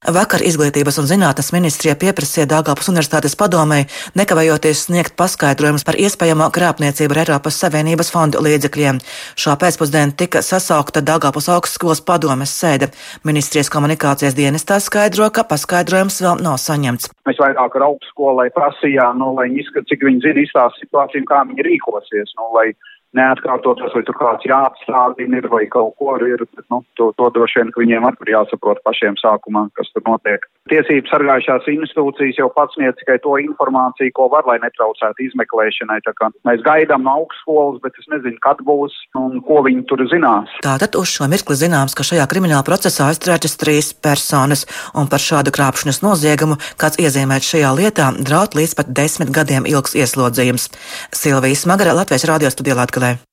Vakar 0.00 0.40
Izglītības 0.40 0.96
un 0.96 1.04
zinātnes 1.04 1.50
ministrija 1.52 1.92
pieprasīja 2.00 2.46
Dāngāpas 2.48 2.88
Universitātes 2.88 3.34
padomei 3.36 3.82
nekavējoties 4.16 4.86
sniegt 4.86 5.12
paskaidrojumus 5.20 5.84
par 5.84 5.98
iespējamo 6.00 6.46
krāpniecību 6.56 7.12
ar 7.12 7.20
Eiropas 7.20 7.58
Savienības 7.60 8.08
fondu 8.14 8.40
līdzekļiem. 8.40 9.02
Šā 9.36 9.58
pēcpusdienā 9.60 10.16
tika 10.16 10.40
sasaukta 10.40 11.02
Dāngāpas 11.04 11.50
augstskolas 11.52 12.00
padomes 12.00 12.54
sēde. 12.62 12.88
Ministrijas 13.28 13.68
komunikācijas 13.68 14.38
dienestā 14.38 14.80
skaidro, 14.80 15.28
ka 15.28 15.44
paskaidrojums 15.44 16.16
vēl 16.24 16.40
nav 16.48 16.56
saņemts. 16.64 17.12
Mēs 17.28 17.44
vairāk 17.44 17.76
ar 17.76 17.90
augstskolai 17.90 18.48
prasījām, 18.56 19.20
nu, 19.20 19.34
lai 19.36 19.50
viņi 19.50 19.66
izskatās, 19.66 19.90
cik 19.92 20.08
viņi 20.08 20.24
zina 20.24 20.46
izstāst 20.46 20.80
situāciju, 20.80 21.28
kā 21.28 21.44
viņi 21.52 21.68
rīkosies. 21.68 22.32
Nu, 22.40 22.48
lai 22.56 22.70
neatkārtotos, 23.16 23.94
vai 23.94 24.02
tur 24.06 24.16
kāds 24.18 24.46
jāapstādina 24.46 25.40
ir 25.40 25.48
vai 25.50 25.64
kaut 25.70 25.96
ko 25.98 26.16
ir. 26.22 26.44
Bet, 26.54 26.64
nu, 26.72 26.82
to, 26.98 27.10
to 27.18 27.30
droši 27.34 27.60
vien, 27.60 27.72
ka 27.74 27.82
viņiem 27.82 28.06
arī 28.10 28.34
jāsaprot 28.34 28.82
pašiem 28.86 29.18
sākumā, 29.20 29.66
kas 29.78 29.90
tur 29.94 30.04
notiek. 30.06 30.46
Tiesības 30.70 31.10
sargājušās 31.10 31.68
institūcijas 31.72 32.38
jau 32.38 32.48
pats 32.54 32.76
sniedz 32.78 32.98
tikai 33.00 33.18
to 33.24 33.34
informāciju, 33.42 34.14
ko 34.14 34.28
var, 34.32 34.46
lai 34.46 34.60
netraucētu 34.62 35.24
izmeklēšanai. 35.26 35.98
Mēs 36.46 36.62
gaidām 36.66 37.06
no 37.06 37.16
augstskolas, 37.22 37.80
bet 37.84 37.98
es 37.98 38.06
nezinu, 38.12 38.38
kad 38.44 38.60
būs 38.66 38.94
un 39.18 39.40
ko 39.46 39.62
viņi 39.66 39.86
tur 39.90 40.04
zinās. 40.10 40.52
Tātad 40.64 40.98
uz 41.00 41.10
šo 41.10 41.26
mirkli 41.30 41.58
zināms, 41.58 41.96
ka 41.98 42.06
šajā 42.06 42.26
krimināla 42.30 42.62
procesā 42.66 43.08
aizturētas 43.10 43.58
trīs 43.60 43.90
personas, 43.94 44.66
un 44.94 45.10
par 45.10 45.22
šādu 45.22 45.54
krāpšanas 45.54 46.02
noziegumu, 46.04 46.60
kāds 46.80 47.00
iezīmēts 47.02 47.50
šajā 47.54 47.72
lietā, 47.80 48.10
draud 48.20 48.54
līdz 48.58 48.76
pat 48.78 48.92
desmit 48.94 49.32
gadiem 49.34 49.66
ilgs 49.70 49.96
ieslodzījums. 49.98 50.68
Silvijas 51.16 51.66
Magara 51.70 51.96
Latvijas 51.96 52.28
radio 52.30 52.52
studijā 52.52 52.78
Latvijā. 53.00 53.24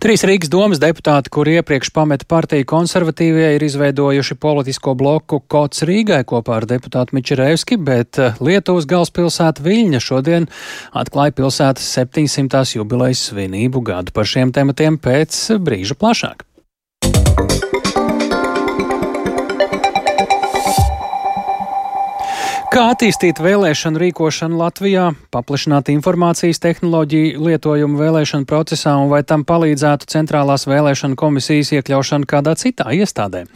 Trīs 0.00 0.22
Rīgas 0.24 0.48
domas 0.48 0.80
deputāti, 0.80 1.30
kuri 1.32 1.58
iepriekš 1.58 1.90
pameta 1.92 2.24
partiju 2.28 2.64
konservatīvie, 2.70 3.50
ir 3.56 3.64
izveidojuši 3.66 4.36
politisko 4.40 4.94
bloku 4.98 5.42
Kots 5.44 5.84
Rīgai 5.88 6.22
kopā 6.28 6.60
ar 6.60 6.68
deputātu 6.70 7.18
Mičerēvski, 7.18 7.80
bet 7.84 8.20
eh, 8.22 8.38
Lietuvas 8.40 8.88
galvaspilsēta 8.88 9.64
Viļņa 9.64 10.02
šodien 10.04 10.48
atklāja 10.96 11.36
pilsētas 11.40 11.90
700. 11.98 12.64
jubilejas 12.78 13.28
svinību 13.28 13.84
gadu 13.90 14.14
par 14.16 14.28
šiem 14.28 14.54
tematiem 14.56 15.00
pēc 15.02 15.42
brīža 15.60 15.98
plašāk. 16.00 16.46
Kā 22.68 22.82
attīstīt 22.92 23.38
vēlēšanu 23.40 23.96
rīkošanu 24.02 24.58
Latvijā, 24.60 25.06
paplašināt 25.32 25.88
informācijas 25.88 26.60
tehnoloģiju 26.60 27.40
lietojumu 27.46 27.96
vēlēšanu 27.96 28.44
procesā 28.50 28.92
un 29.00 29.08
vai 29.08 29.22
tam 29.24 29.46
palīdzētu 29.48 30.04
centrālās 30.12 30.66
vēlēšanu 30.68 31.16
komisijas 31.16 31.72
iekļaušana 31.78 32.28
kādā 32.28 32.52
citā 32.60 32.92
iestādē? 32.92 33.46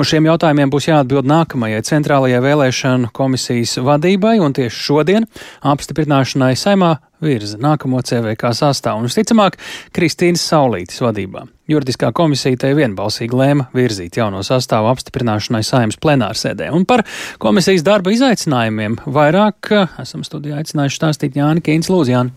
Uz 0.00 0.08
šiem 0.08 0.30
jautājumiem 0.30 0.72
būs 0.72 0.88
jāatbild 0.88 1.28
nākamajai 1.28 1.84
centrālajai 1.90 2.40
vēlēšanu 2.46 3.12
komisijas 3.12 3.76
vadībai 3.84 4.38
un 4.40 4.56
tieši 4.56 4.84
šodien 4.88 5.28
apstiprināšanai 5.74 6.54
saimā 6.56 6.94
virza 7.22 7.60
nākamo 7.62 8.02
CVK 8.02 8.52
sastāvu 8.58 9.02
un, 9.02 9.10
visticamāk, 9.10 9.58
Kristīnas 9.94 10.44
Saulītes 10.50 11.02
vadībā. 11.02 11.46
Juridiskā 11.70 12.08
komisija 12.10 12.58
te 12.58 12.72
vienbalsīgi 12.74 13.36
lēma 13.38 13.68
virzīt 13.76 14.16
jauno 14.18 14.40
sastāvu 14.42 14.90
apstiprināšanai 14.90 15.62
saimnes 15.62 15.98
plenārsēdē. 16.02 16.72
Un 16.74 16.82
par 16.90 17.04
komisijas 17.40 17.84
darba 17.86 18.10
izaicinājumiem 18.10 18.98
vairāk 19.06 19.70
eh, 19.70 19.94
esam 20.02 20.24
studijā 20.26 20.58
aicinājuši 20.58 20.98
stāstīt 20.98 21.38
Jāni 21.38 21.62
Kīns 21.62 21.86
Lūzjāni. 21.92 22.34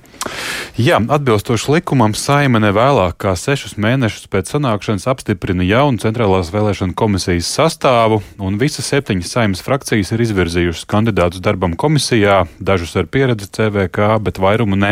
Jā, 0.77 0.99
atbilstoši 1.01 1.73
likumam, 1.73 2.13
saima 2.13 2.61
nevēlāk 2.61 3.17
kā 3.25 3.33
sešus 3.39 3.79
mēnešus 3.81 4.29
pēc 4.29 4.53
sanākšanas 4.53 5.07
apstiprina 5.09 5.65
jaunu 5.65 6.03
centrālās 6.03 6.53
vēlēšana 6.53 6.93
komisijas 6.93 7.49
sastāvu, 7.49 8.21
un 8.37 8.59
visas 8.61 8.91
septiņas 8.93 9.33
saimas 9.37 9.65
frakcijas 9.65 10.13
ir 10.13 10.25
izvirzījušas 10.27 10.85
kandidātus 10.91 11.41
darbam 11.41 11.73
komisijā, 11.73 12.43
dažus 12.59 12.93
ar 12.99 13.09
pieredzi 13.09 13.49
CVK, 13.57 14.19
bet 14.21 14.37
vairumu 14.43 14.74
ne. 14.79 14.91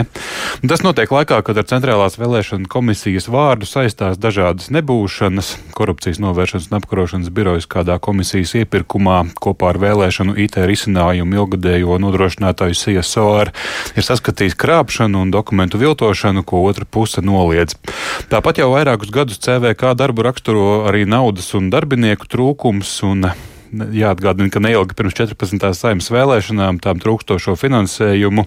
Tas 0.64 0.84
notiek 0.86 1.12
laikā, 1.12 1.42
kad 1.46 1.60
ar 1.60 1.68
centrālās 1.70 2.18
vēlēšana 2.20 2.70
komisijas 2.72 3.30
vārdu 3.32 3.68
saistās 3.70 4.20
dažādas 4.22 4.72
nebūšanas, 4.74 5.54
korupcijas 5.78 6.22
novēršanas 6.24 6.70
un 6.72 6.78
apkarošanas 6.80 7.32
birojas 7.34 7.70
kādā 7.70 8.00
komisijas 8.04 8.56
iepirkumā 8.62 9.20
kopā 9.44 9.74
ar 9.74 9.82
vēlēšanu 9.84 10.38
IT 10.46 10.60
risinājumu 10.70 11.40
ilgadējo 11.42 12.00
nodrošinātāju 12.04 12.80
CSOR 12.80 13.54
ir 13.98 14.08
saskatījis 14.08 14.58
krāpšanu 14.60 15.24
un 15.24 15.34
dokumentu 15.34 15.82
viltošanu, 15.82 16.46
ko 16.48 16.64
otra 16.68 16.86
puse 16.90 17.24
noliedz. 17.26 17.78
Tāpat 18.32 18.64
jau 18.64 18.74
vairākus 18.74 19.14
gadus 19.14 19.42
CVK 19.44 19.96
darbu 20.00 20.28
raksturo 20.30 20.68
arī 20.90 21.06
naudas 21.10 21.54
un 21.58 21.72
darbinieku 21.74 22.30
trūkums 22.30 23.00
un 23.08 23.34
jāatgādina, 23.74 24.52
ka 24.54 24.62
neilgi 24.64 24.96
pirms 24.98 25.16
14. 25.18 25.74
saimnes 25.78 26.10
vēlēšanām 26.14 26.80
tām 26.84 27.02
trūkstošo 27.02 27.56
finansējumu 27.60 28.46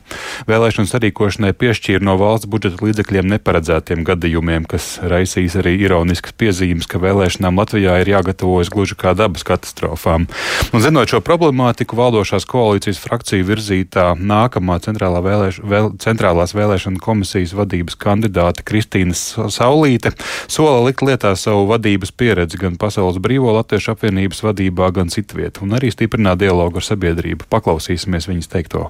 vēlēšanu 0.48 0.90
sarīkošanai 0.90 1.52
piešķīra 1.58 2.06
no 2.06 2.16
valsts 2.20 2.48
budžeta 2.50 2.84
līdzekļiem 2.86 3.28
neparedzētiem 3.34 4.04
gadījumiem, 4.06 4.66
kas 4.70 4.96
raisīs 5.02 5.56
arī 5.58 5.76
ironiskas 5.82 6.36
piezīmes, 6.38 6.88
ka 6.90 7.00
vēlēšanām 7.02 7.58
Latvijā 7.60 7.98
ir 8.02 8.12
jāgatavojas 8.14 8.70
gluži 8.72 8.98
kā 8.98 9.14
dabas 9.18 9.46
katastrofām. 9.46 10.28
Un 10.72 10.84
zinot 10.84 11.10
šo 11.10 11.22
problemātiku, 11.24 11.98
valdošās 11.98 12.46
koalīcijas 12.48 13.00
frakciju 13.02 13.46
virzītā 13.48 14.08
nākamā 14.18 14.78
centrālā 14.84 15.22
vēlēš, 15.24 15.60
vēl, 15.66 15.92
centrālās 16.02 16.54
vēlēšana 16.56 17.02
komisijas 17.02 17.54
vadības 17.56 17.98
kandidāte 18.00 18.64
Kristīna 18.66 19.16
Saulīte 19.16 20.12
sola 20.48 20.82
likt 20.86 21.04
lietā 21.06 21.34
savu 21.38 21.66
vadības 21.70 22.12
pieredzi 22.16 22.60
gan 22.60 22.78
Pasaules 22.80 23.18
Brīvo 23.22 23.54
Latviešu 23.56 23.94
apvienības 23.94 24.42
vadībā, 24.46 24.90
gan 24.94 25.10
citvieta 25.16 25.64
un 25.66 25.76
arī 25.78 25.90
stiprināt 25.94 26.40
dialogu 26.44 26.80
ar 26.80 26.86
sabiedrību. 26.86 27.48
Paklausīsimies 27.52 28.30
viņas 28.30 28.52
teikto. 28.52 28.86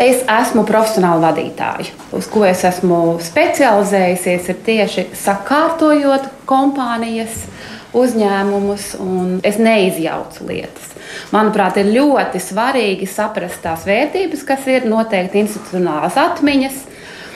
Es 0.00 0.22
esmu 0.30 0.62
profesionāla 0.68 1.30
vadītāja. 1.30 1.90
Uz 2.16 2.28
ko 2.30 2.44
es 2.46 2.62
esmu 2.64 3.18
specializējusies, 3.26 4.46
ir 4.52 4.60
tieši 4.64 5.06
sakārtojot 5.18 6.28
kompānijas, 6.48 7.42
uzņēmumus, 7.96 8.92
un 9.02 9.40
es 9.44 9.58
neizjaucu 9.58 10.46
lietas. 10.46 10.94
Manuprāt, 11.34 11.80
ir 11.82 11.90
ļoti 11.90 12.38
svarīgi 12.42 13.08
saprast 13.10 13.60
tās 13.64 13.82
vērtības, 13.88 14.46
kas 14.46 14.68
ir 14.70 14.86
noteikti 14.88 15.42
institucionālās 15.42 16.16
atmiņas, 16.22 16.78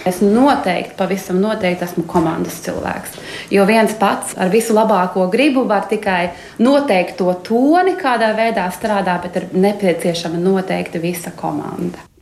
Es 0.05 0.21
noteikti, 0.21 0.95
pavisam 0.99 1.39
noteikti 1.41 1.87
esmu 1.87 2.05
komandas 2.09 2.59
cilvēks. 2.67 3.17
Jo 3.51 3.65
viens 3.69 3.95
pats 3.97 4.35
ar 4.37 4.53
visu 4.53 4.77
labāko 4.77 5.31
gribu 5.33 5.65
var 5.69 5.89
tikai 5.89 6.29
noteikt 6.61 7.17
to 7.21 7.33
toni, 7.47 7.97
kādā 8.01 8.35
veidā 8.37 8.67
strādā, 8.77 9.17
bet 9.25 9.41
ir 9.41 9.49
nepieciešama 9.57 10.41
noteikti 10.41 11.01
visa 11.01 11.33
komanda. 11.37 12.14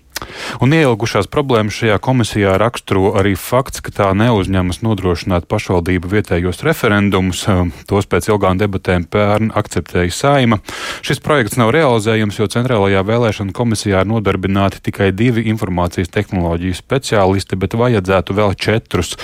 Un 0.63 0.75
ielgušās 0.77 1.29
problēmas 1.33 1.77
šajā 1.81 1.99
komisijā 2.03 2.57
raksturo 2.61 3.15
arī 3.19 3.35
fakts, 3.39 3.83
ka 3.85 3.93
tā 3.95 4.09
neuzņemas 4.17 4.83
nodrošināt 4.85 5.49
pašvaldību 5.51 6.11
vietējos 6.13 6.63
referendumus. 6.67 7.45
Tos 7.89 8.09
pēc 8.11 8.29
ilgām 8.33 8.61
debatēm 8.61 9.07
pērn 9.11 9.53
akceptēja 9.59 10.13
saima. 10.15 10.61
Šis 11.05 11.23
projekts 11.25 11.59
nav 11.61 11.73
realizējams, 11.75 12.39
jo 12.41 12.49
centrālajā 12.53 13.03
vēlēšana 13.09 13.55
komisijā 13.57 14.03
ir 14.05 14.11
nodarbināti 14.11 14.83
tikai 14.89 15.11
divi 15.17 15.47
informācijas 15.53 16.13
tehnoloģiju 16.13 16.79
speciālisti, 16.79 17.59
bet 17.59 17.77
vajadzētu 17.79 18.37
vēl 18.39 18.57
četrus. 18.59 19.15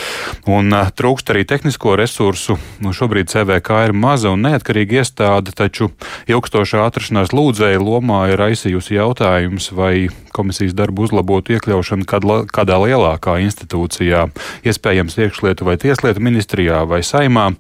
Un 0.49 0.75
trūkst 0.99 1.33
arī 1.35 1.45
tehnisko 1.49 1.97
resursu. 1.99 2.59
Nu, 2.85 2.95
šobrīd 2.97 3.31
CVK 3.33 3.85
ir 3.89 3.97
maza 3.97 4.33
un 4.35 4.45
neatkarīga 4.47 5.03
iestāde, 5.03 5.55
taču 5.57 5.91
ilgstošā 6.31 6.85
atrašanās 6.87 7.35
lūdzēja 7.37 7.81
lomā 7.83 8.25
ir 8.33 8.43
aizsījusi 8.49 8.99
jautājums, 8.99 9.71
vai 9.75 10.09
komisijas 10.35 10.77
darbu 10.89 11.05
uzlabotu 11.05 11.53
iekļaušanu 11.53 12.07
kādā 12.09 12.77
lielākā 12.81 13.37
institūcijā, 13.45 14.29
iespējams 14.65 15.19
iekšlietu 15.21 15.67
vai 15.69 15.77
tieslietu 15.77 16.23
ministrijā 16.25 16.85
vai 16.89 17.03
saimā, 17.05 17.51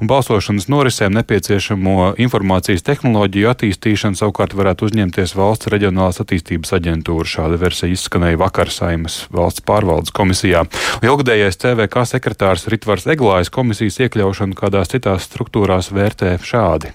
un 0.00 0.10
balsošanas 0.10 0.68
norisēm 0.70 1.16
nepieciešamo 1.18 2.14
informācijas 2.22 2.86
tehnoloģiju 2.86 3.50
attīstīšanu 3.50 4.18
savukārt 4.20 4.54
varētu 4.54 4.86
uzņemties 4.86 5.34
valsts 5.34 5.70
reģionālās 5.72 6.22
attīstības 6.22 6.76
aģentūra. 6.78 7.26
Šāda 7.26 7.58
versija 7.58 7.90
izskanēja 7.96 8.38
vakar 8.38 8.70
saimas 8.70 9.24
valsts 9.34 9.64
pārvaldes 9.66 10.14
komisijā. 10.14 10.62
Ilgadējais 11.02 11.58
CVK 11.62 12.06
sekretārs 12.06 12.68
Ritvars 12.70 13.08
Eglājs 13.10 13.50
komisijas 13.50 13.98
iekļaušanu 14.06 14.54
kādās 14.58 14.94
citās 14.94 15.26
struktūrās 15.26 15.90
vērtē 15.90 16.36
šādi. 16.44 16.94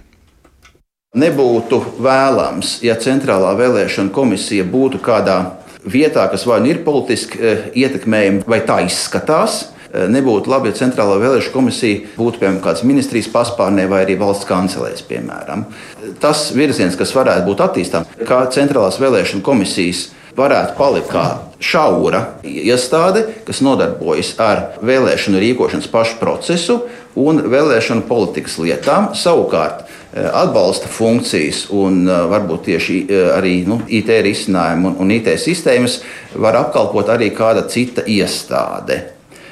Nebūtu 1.11 1.75
vēlams, 1.99 2.77
ja 2.87 2.93
Centrālā 2.95 3.49
vēlēšana 3.59 4.13
komisija 4.15 4.63
būtu 4.63 5.01
kādā 5.03 5.41
vietā, 5.85 6.27
kas 6.31 6.45
vai 6.45 6.59
nu 6.61 6.71
ir 6.71 6.81
politiski 6.85 7.39
eh, 7.39 7.69
ietekmējama, 7.83 8.45
vai 8.49 8.61
tā 8.67 8.81
izskatās. 8.85 9.63
Eh, 9.91 10.07
nebūtu 10.11 10.51
labi, 10.51 10.71
ja 10.71 10.77
Centrālā 10.77 11.17
vēlēšana 11.21 11.53
komisija 11.55 12.13
būtu 12.15 12.41
piemēram 12.41 12.61
kāds 12.63 12.85
ministrijas 12.87 13.29
paspārnē 13.33 13.87
vai 13.91 14.05
arī 14.05 14.17
valsts 14.19 14.47
kancelēs. 14.49 15.03
Piemēram. 15.09 15.65
Tas 16.23 16.49
virziens, 16.55 16.97
kas 16.99 17.13
varētu 17.15 17.47
būt 17.49 17.65
attīstāms, 17.67 18.17
kā 18.27 18.43
Centrālās 18.53 19.01
vēlēšana 19.01 19.45
komisijas 19.45 20.09
varētu 20.37 20.75
palikt 20.77 21.11
kā 21.11 21.25
šaura 21.61 22.21
iestāde, 22.47 23.25
kas 23.45 23.61
nodarbojas 23.63 24.33
ar 24.41 24.63
vēlēšanu 24.85 25.41
rīkošanas 25.41 25.89
pašu 25.91 26.19
procesu 26.21 26.77
un 27.19 27.43
vēlēšanu 27.51 28.05
politikas 28.09 28.57
lietām. 28.61 29.11
Savukārt, 29.17 29.85
atbalsta 30.15 30.89
funkcijas 30.91 31.65
un 31.75 32.03
varbūt 32.07 32.65
tieši 32.67 32.97
arī 33.35 33.61
nu, 33.67 33.81
IT 33.87 34.11
risinājumu 34.25 34.91
un, 34.91 34.97
un 35.03 35.15
IT 35.15 35.31
sistēmas 35.39 36.01
var 36.35 36.59
apkalpot 36.65 37.11
arī 37.13 37.31
kāda 37.35 37.67
cita 37.71 38.05
iestāde. 38.07 39.03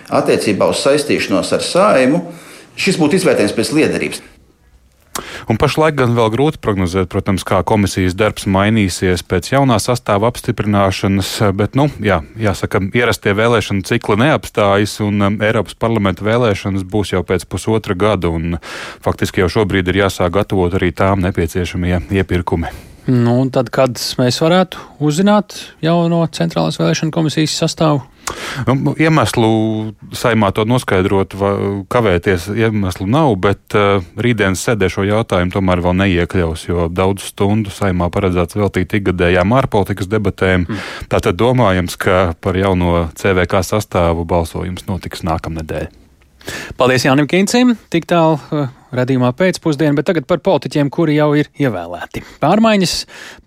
Attiecībā 0.09 0.71
uz 0.71 0.81
saistīšanos 0.81 1.53
ar 1.53 1.63
saimu 1.63 2.23
šis 2.79 2.97
būtu 2.99 3.19
izvērtējums 3.19 3.55
pēc 3.55 3.73
liederības. 3.77 4.21
Un 5.49 5.57
pašlaik 5.57 5.95
gan 5.97 6.11
vēl 6.13 6.29
grūti 6.29 6.59
prognozēt, 6.61 7.07
protams, 7.09 7.41
kā 7.47 7.63
komisijas 7.65 8.13
darbs 8.13 8.45
mainīsies 8.45 9.23
pēc 9.25 9.47
jaunā 9.55 9.79
sastāva 9.81 10.29
apstiprināšanas, 10.29 11.31
bet, 11.57 11.73
nu, 11.79 11.87
jā, 12.05 12.19
jāsaka, 12.37 12.83
ierastie 12.93 13.33
vēlēšana 13.33 13.81
cikli 13.89 14.19
neapstājas, 14.21 14.99
un 15.01 15.25
um, 15.25 15.39
Eiropas 15.41 15.73
parlamenta 15.73 16.27
vēlēšanas 16.27 16.85
būs 16.85 17.15
jau 17.15 17.23
pēc 17.25 17.47
pusotra 17.49 17.97
gada, 17.97 18.29
un 18.29 18.59
faktiski 19.01 19.41
jau 19.41 19.49
šobrīd 19.57 19.89
ir 19.89 20.03
jāsāk 20.03 20.37
gatavot 20.37 20.77
arī 20.77 20.91
tām 20.93 21.25
nepieciešamie 21.25 22.03
iepirkumi. 22.21 22.69
Nu, 23.09 23.39
tad, 23.49 23.73
kad 23.73 23.97
mēs 24.21 24.37
varētu 24.43 24.85
uzzināt 25.01 25.57
jauno 25.81 26.21
centrālās 26.29 26.77
vēlēšana 26.77 27.15
komisijas 27.15 27.57
sastāvu? 27.57 28.05
Nu, 28.67 28.93
iemeslu 28.99 29.49
saimā 30.15 30.51
to 30.55 30.65
noskaidrot, 30.69 31.35
kavēties 31.91 32.49
iemeslu 32.55 33.07
nav, 33.09 33.35
bet 33.41 33.77
uh, 33.77 34.03
rītdienas 34.19 34.63
sēdē 34.65 34.89
šo 34.91 35.05
jautājumu 35.07 35.53
tomēr 35.55 35.83
vēl 35.85 35.97
neiekļaus, 36.03 36.65
jo 36.69 36.87
daudz 36.91 37.29
stundu 37.31 37.73
saimā 37.73 38.09
paredzēts 38.13 38.59
veltīt 38.59 38.97
ikgadējām 38.99 39.55
ārpolitikas 39.59 40.09
debatēm. 40.11 40.65
Mm. 40.67 40.89
Tātad 41.11 41.39
domājams, 41.39 41.97
ka 41.99 42.19
par 42.41 42.59
jauno 42.59 43.07
CVK 43.19 43.63
sastāvu 43.65 44.27
balsojums 44.29 44.87
notiks 44.89 45.25
nākamnedēļ. 45.27 45.89
Paldies 46.79 47.05
Jānim 47.05 47.27
Kīncim, 47.29 47.75
tik 47.93 48.07
tālu 48.09 48.39
uh, 48.55 48.69
radījumā 48.95 49.31
pēcpusdienā, 49.37 49.97
bet 49.99 50.09
tagad 50.09 50.27
par 50.29 50.41
politiķiem, 50.45 50.91
kuri 50.93 51.17
jau 51.19 51.29
ir 51.39 51.49
ievēlēti. 51.59 52.23
Pārmaiņas 52.43 52.95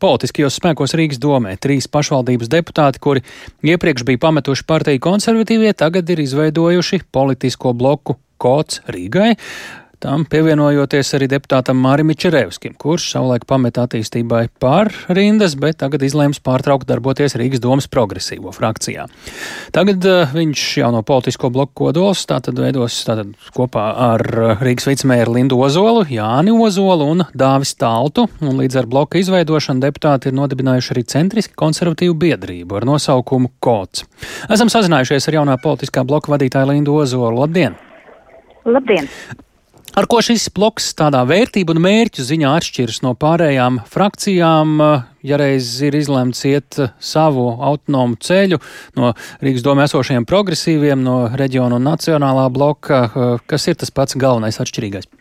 politiskajos 0.02 0.58
spēkos 0.60 0.96
Rīgas 0.98 1.20
domē. 1.22 1.56
Trīs 1.62 1.88
pašvaldības 1.92 2.50
deputāti, 2.52 3.02
kuri 3.02 3.24
iepriekš 3.66 4.06
bija 4.08 4.22
pametuši 4.26 4.66
partiju 4.68 5.02
konservatīvie, 5.02 5.72
tagad 5.78 6.10
ir 6.12 6.22
izveidojuši 6.24 7.02
politisko 7.12 7.74
bloku 7.78 8.18
Kots 8.42 8.82
Rīgai. 8.90 9.34
Tam 10.02 10.24
pievienojoties 10.26 11.12
arī 11.14 11.28
deputātam 11.30 11.78
Mārim 11.78 12.08
Čerevskim, 12.18 12.72
kurš 12.74 13.04
savulaik 13.12 13.44
pameta 13.46 13.84
attīstībai 13.86 14.48
pār 14.58 14.88
rindas, 15.14 15.52
bet 15.54 15.76
tagad 15.78 16.02
izlēms 16.02 16.40
pārtraukt 16.42 16.88
darboties 16.88 17.36
Rīgas 17.38 17.62
domas 17.62 17.86
progresīvo 17.86 18.50
frakcijā. 18.50 19.04
Tagad 19.70 20.02
uh, 20.10 20.32
viņš 20.34 20.64
jauno 20.80 21.04
politisko 21.06 21.52
bloku 21.54 21.84
kodols 21.84 22.24
tātad 22.26 22.58
veidos 22.58 22.96
tātad 23.06 23.30
kopā 23.54 23.84
ar 24.08 24.26
uh, 24.32 24.64
Rīgas 24.66 24.88
vicemēru 24.90 25.36
Lindu 25.36 25.60
Ozolu, 25.62 26.02
Jāni 26.10 26.50
Ozolu 26.50 27.06
un 27.12 27.22
Dāvis 27.30 27.76
Taltu, 27.78 28.26
un 28.42 28.58
līdz 28.58 28.80
ar 28.82 28.90
bloka 28.90 29.22
izveidošanu 29.22 29.86
deputāti 29.86 30.32
ir 30.32 30.36
nodibinājuši 30.40 30.96
arī 30.96 31.06
centriski 31.14 31.54
konservatīvu 31.62 32.18
biedrību 32.26 32.80
ar 32.80 32.88
nosaukumu 32.90 33.54
Kots. 33.62 34.02
Esam 34.50 34.66
sazinājušies 34.66 35.30
ar 35.30 35.38
jaunā 35.38 35.58
politiskā 35.62 36.02
bloka 36.02 36.34
vadītāju 36.34 36.74
Lindu 36.74 36.98
Ozolu. 37.06 37.46
Labdien! 37.46 37.78
Labdien! 38.66 39.06
Ar 39.92 40.06
ko 40.08 40.22
šis 40.24 40.46
bloks 40.56 40.86
tādā 40.96 41.20
vērtību 41.28 41.74
un 41.74 41.82
mērķu 41.84 42.24
ziņā 42.24 42.54
atšķiras 42.56 43.02
no 43.04 43.10
pārējām 43.12 43.82
frakcijām, 43.92 44.78
ja 45.20 45.36
reiz 45.36 45.68
ir 45.84 45.98
izlemts 45.98 46.40
iet 46.48 46.78
savu 46.96 47.50
autonomu 47.60 48.16
ceļu 48.16 48.56
no 48.96 49.12
Rīgas 49.44 49.66
domē 49.66 49.84
esošajiem 49.90 50.24
progresīviem, 50.24 51.04
no 51.04 51.26
reģiona 51.36 51.76
un 51.76 51.84
nacionālā 51.90 52.46
bloka, 52.54 53.02
kas 53.44 53.68
ir 53.68 53.76
tas 53.84 53.92
pats 53.92 54.16
galvenais 54.16 54.62
atšķirīgais? 54.64 55.12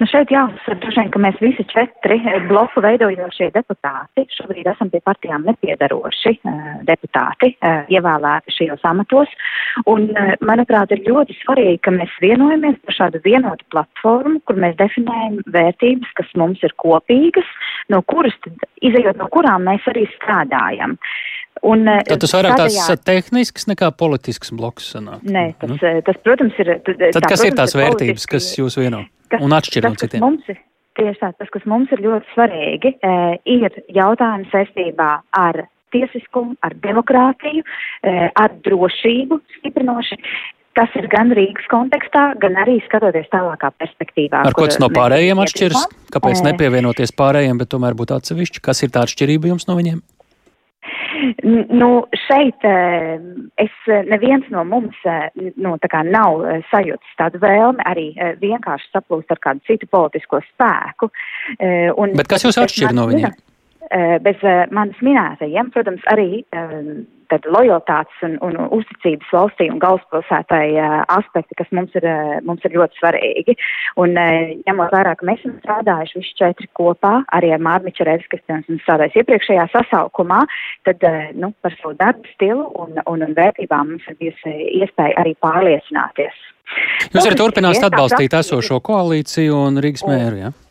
Nu 0.00 0.08
šeit 0.08 0.30
jāuzsver 0.32 0.78
droši 0.80 1.02
vien, 1.02 1.10
ka 1.12 1.20
mēs 1.22 1.40
visi 1.42 1.66
četri 1.70 2.18
eh, 2.20 2.38
bloku 2.48 2.82
veidojošie 2.84 3.50
deputāti 3.54 4.26
šobrīd 4.36 4.68
esam 4.72 4.90
pie 4.92 5.00
partijām 5.04 5.44
nepiedaroši 5.46 6.34
uh, 6.38 6.62
deputāti, 6.88 7.52
uh, 7.58 7.82
ievēlēti 7.92 8.54
šajos 8.56 8.84
amatos. 8.88 9.32
Un, 9.90 10.08
manuprāt, 10.44 10.92
ir 10.94 11.04
ļoti 11.06 11.36
svarīgi, 11.40 11.80
ka 11.86 11.94
mēs 11.94 12.12
vienojamies 12.22 12.80
par 12.86 12.98
šādu 12.98 13.22
vienotu 13.24 13.66
platformu, 13.72 14.40
kur 14.48 14.58
mēs 14.60 14.76
definējam 14.80 15.40
vērtības, 15.52 16.16
kas 16.18 16.32
mums 16.38 16.62
ir 16.66 16.74
kopīgas, 16.82 17.48
no 17.92 18.02
kuras, 18.08 18.36
izējot 18.84 19.20
no 19.20 19.28
kurām 19.32 19.64
mēs 19.68 19.86
arī 19.92 20.04
strādājam. 20.16 20.98
Un, 21.62 21.86
Tad 21.86 22.18
tas 22.24 22.32
vairāk 22.34 22.56
tādējā... 22.58 22.84
tāds 22.90 23.06
tehnisks 23.06 23.68
nekā 23.70 23.92
politisks 23.94 24.50
bloks 24.56 24.88
sanāk. 24.96 25.22
Nē, 25.22 25.52
tas, 25.60 25.70
nu? 25.70 25.78
tas 26.08 26.22
protams, 26.24 26.56
ir. 26.58 26.72
Tad 26.82 26.96
tā, 26.98 27.22
kas 27.22 27.44
protams, 27.44 27.44
ir 27.46 27.58
tās 27.60 27.76
vērtības, 27.78 27.98
politiski... 28.00 28.32
kas 28.34 28.48
jūs 28.58 28.78
vieno? 28.80 29.04
Kas, 29.32 29.42
un 29.42 29.56
atšķir 29.56 29.88
no 29.88 29.96
citiem? 29.98 30.24
Mums, 30.24 30.48
tieši 30.98 31.20
tā, 31.24 31.32
tas, 31.40 31.50
kas 31.52 31.68
mums 31.68 31.92
ir 31.94 32.04
ļoti 32.04 32.34
svarīgi, 32.36 32.96
ir 33.48 33.78
jautājums 33.96 34.52
saistībā 34.54 35.10
ar 35.40 35.64
tiesiskumu, 35.92 36.56
ar 36.64 36.76
demokrātiju, 36.84 37.64
ar 38.40 38.58
drošību 38.64 39.40
stiprinoši. 39.58 40.20
Tas 40.72 40.94
ir 40.96 41.04
gan 41.12 41.28
Rīgas 41.36 41.66
kontekstā, 41.68 42.30
gan 42.40 42.54
arī 42.62 42.78
skatoties 42.86 43.26
tālākā 43.28 43.68
perspektīvā. 43.76 44.40
Ar 44.48 44.56
ko 44.56 44.64
tas 44.70 44.80
no 44.80 44.88
pārējiem 44.88 45.42
atšķiras? 45.44 45.82
Kāpēc 46.14 46.40
nepievienoties 46.46 47.12
pārējiem, 47.12 47.60
bet 47.60 47.68
tomēr 47.74 47.92
būt 47.98 48.14
atsevišķi? 48.16 48.62
Kas 48.64 48.80
ir 48.86 48.94
tā 48.94 49.04
atšķirība 49.04 49.52
jums 49.52 49.68
no 49.68 49.76
viņiem? 49.76 50.00
Nu, 51.68 51.88
šeit 52.26 52.64
eh, 52.66 53.20
es 53.62 53.74
eh, 53.86 54.02
neviens 54.10 54.48
no 54.50 54.64
mums 54.66 54.98
eh, 55.06 55.28
nu, 55.60 55.76
nav 56.08 56.42
sajūtis 56.72 57.14
tādu 57.20 57.38
vēlmi 57.42 57.86
arī 57.86 58.06
vienkārši 58.40 58.90
saplūst 58.90 59.30
ar 59.30 59.40
kādu 59.44 59.62
citu 59.68 59.86
politisko 59.92 60.40
spēku. 60.48 61.10
Un, 61.96 62.16
Bet 62.18 62.30
kas 62.32 62.46
jūs 62.46 62.58
atšķir 62.58 62.94
no 62.96 63.06
viņiem? 63.10 63.38
Bez 64.24 64.40
manis 64.72 65.00
minētajiem, 65.04 65.68
protams, 65.74 66.04
arī 66.08 66.44
tad 67.32 67.48
lojalitātes 67.48 68.24
un, 68.26 68.36
un 68.44 68.58
uzticības 68.76 69.32
valstī 69.32 69.68
un 69.72 69.80
galvaspilsētai 69.82 70.66
uh, 70.76 70.98
aspekti, 71.16 71.56
kas 71.58 71.70
mums 71.74 71.94
ir, 71.98 72.06
uh, 72.08 72.36
mums 72.46 72.64
ir 72.68 72.76
ļoti 72.76 73.00
svarīgi. 73.00 73.56
Un 74.02 74.16
uh, 74.20 74.52
ņemot 74.68 74.94
vērā, 74.94 75.16
ka 75.18 75.28
mēs 75.28 75.40
esam 75.40 75.56
strādājuši 75.62 76.20
visi 76.20 76.38
četri 76.40 76.68
kopā, 76.78 77.14
arī 77.36 77.52
ar 77.56 77.64
Mārmiču 77.64 78.06
Revs, 78.08 78.28
kas 78.32 78.44
esam 78.44 78.80
strādājuši 78.84 79.22
iepriekšējā 79.22 79.68
sasaukumā, 79.74 80.42
tad 80.88 81.04
nu, 81.38 81.52
par 81.64 81.76
savu 81.80 81.96
darbu 82.00 82.28
stilu 82.34 82.68
un, 82.82 82.98
un, 83.06 83.24
un 83.24 83.36
vērtībām 83.38 83.94
mums 83.94 84.08
ir 84.10 84.18
bijusi 84.20 84.56
iespēja 84.82 85.16
arī 85.22 85.36
pārliecināties. 85.42 86.48
Jūs 87.12 87.26
arī 87.26 87.38
turpināsiet 87.38 87.88
atbalstīt 87.88 88.36
esošo 88.38 88.80
koalīciju 88.84 89.64
un 89.68 89.80
Rīgas 89.82 90.06
mēru, 90.08 90.44
jā? 90.44 90.52
Ja? 90.52 90.61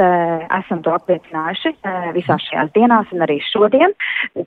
Uh, 0.00 0.42
esam 0.58 0.82
to 0.84 0.92
apliecinājuši 0.94 1.72
uh, 1.74 2.08
visās 2.16 2.42
šajās 2.48 2.72
dienās 2.76 3.12
un 3.14 3.24
arī 3.26 3.38
šodien. 3.46 3.94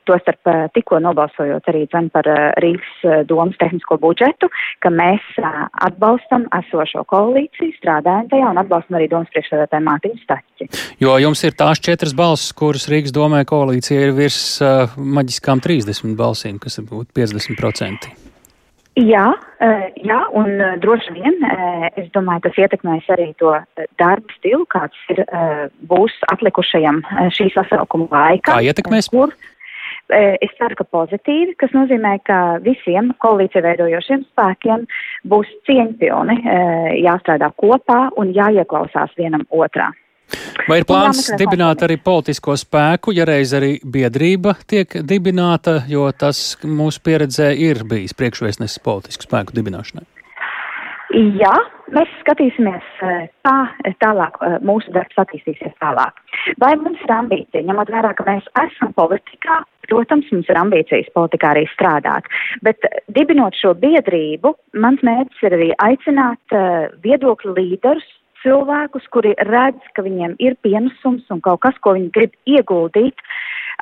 Tostarp 0.10 0.52
uh, 0.52 0.66
tikko 0.76 1.00
nobalsojot 1.04 1.70
arī 1.72 1.86
dzen 1.92 2.10
par 2.14 2.30
Rīgas 2.62 3.26
domas 3.30 3.58
tehnisko 3.62 3.98
budžetu, 4.02 4.50
ka 4.84 4.92
mēs 4.94 5.24
atbalstam 5.86 6.48
esošo 6.60 7.06
koalīciju, 7.12 7.76
strādājam 7.80 8.30
tajā 8.34 8.52
un 8.52 8.62
atbalstam 8.62 9.00
arī 9.00 9.10
domas 9.12 9.32
priekšsēdētāju 9.34 9.88
Mārtiņu 9.88 10.22
Staķi. 10.24 10.70
Jo 11.04 11.18
jums 11.22 11.44
ir 11.48 11.58
tās 11.58 11.82
četras 11.84 12.16
balsis, 12.18 12.54
kuras 12.58 12.90
Rīgas 12.92 13.16
domē 13.16 13.46
koalīcija 13.50 14.10
ir 14.10 14.16
virs 14.18 14.44
maģiskām 14.98 15.64
30 15.64 16.16
balsīm, 16.20 16.62
kas 16.62 16.80
ir 16.82 16.90
būt 16.90 17.12
50%. 17.18 18.25
Jā, 18.96 19.26
eh, 19.60 19.90
jā, 20.08 20.22
un 20.40 20.54
eh, 20.56 20.78
droši 20.80 21.12
vien 21.18 21.42
eh, 21.44 21.90
es 22.00 22.08
domāju, 22.16 22.46
tas 22.46 22.60
ietekmēs 22.64 23.10
arī 23.12 23.34
to 23.42 23.52
darba 24.00 24.38
stilu, 24.38 24.64
kāds 24.72 24.96
ir, 25.12 25.20
būs 25.84 26.16
atlikušajam 26.32 27.02
šī 27.36 27.50
sasaukuma 27.52 28.08
laikā. 28.14 28.54
Kā 28.54 28.64
ietekmēs? 28.64 29.12
Kur, 29.12 29.36
Es 30.06 30.52
ceru, 30.60 30.76
ka 30.78 30.86
pozitīvi, 30.94 31.56
kas 31.58 31.72
nozīmē, 31.74 32.12
ka 32.30 32.60
visiem 32.62 33.08
koalīcija 33.24 33.64
veidojošiem 33.66 34.22
spēkiem 34.28 34.84
būs 35.26 35.50
cieņpilni 35.66 36.36
jāstrādā 37.02 37.50
kopā 37.58 38.12
un 38.22 38.30
jāieklausās 38.36 39.18
vienam 39.18 39.48
otrā. 39.50 39.88
Vai 40.66 40.80
ir 40.82 40.88
plāns 40.90 41.28
dibināt 41.38 41.84
arī 41.86 42.00
politisko 42.02 42.56
spēku, 42.58 43.14
ja 43.14 43.28
reiz 43.30 43.54
arī 43.54 43.76
biedrība 43.86 44.56
tiek 44.66 44.98
dibināta, 45.06 45.84
jo 45.88 46.08
tas 46.18 46.58
mūsu 46.66 47.04
pieredzē 47.06 47.52
ir 47.54 47.84
bijis 47.86 48.18
priekšvēstnesis 48.18 48.82
politisku 48.86 49.28
spēku 49.28 49.54
dibināšanai? 49.58 50.08
Jā, 51.14 51.54
mēs 51.94 52.10
skatīsimies, 52.24 52.86
eh, 53.06 53.28
kā 53.46 53.56
tālāk 54.02 54.40
eh, 54.42 54.58
mūsu 54.66 54.92
darbs 54.96 55.20
attīstīsies 55.22 55.76
tālāk. 55.80 56.18
Vai 56.60 56.74
mums 56.82 57.00
ir 57.06 57.14
ambīcija, 57.14 57.62
ņemot 57.68 57.92
vērā, 57.94 58.16
ka 58.18 58.26
mēs 58.26 58.48
esam 58.64 58.92
politikā, 58.98 59.62
protams, 59.88 60.32
mums 60.34 60.50
ir 60.50 60.60
ambīcijas 60.60 61.14
politikā 61.14 61.54
arī 61.54 61.68
strādāt, 61.72 62.28
bet 62.66 62.84
eh, 62.90 63.00
dibinot 63.16 63.56
šo 63.62 63.76
biedrību, 63.80 64.56
mans 64.82 65.06
mērķis 65.06 65.46
ir 65.46 65.58
arī 65.60 65.72
aicināt 65.86 66.58
viedokļu 67.06 67.54
līderus 67.62 68.10
cilvēkus, 68.46 69.10
kuri 69.14 69.34
redz, 69.50 69.92
ka 69.98 70.06
viņiem 70.06 70.38
ir 70.44 70.56
pienesums 70.66 71.26
un 71.34 71.42
kaut 71.44 71.64
kas, 71.66 71.78
ko 71.82 71.98
viņi 71.98 72.14
grib 72.16 72.38
ieguldīt 72.46 73.26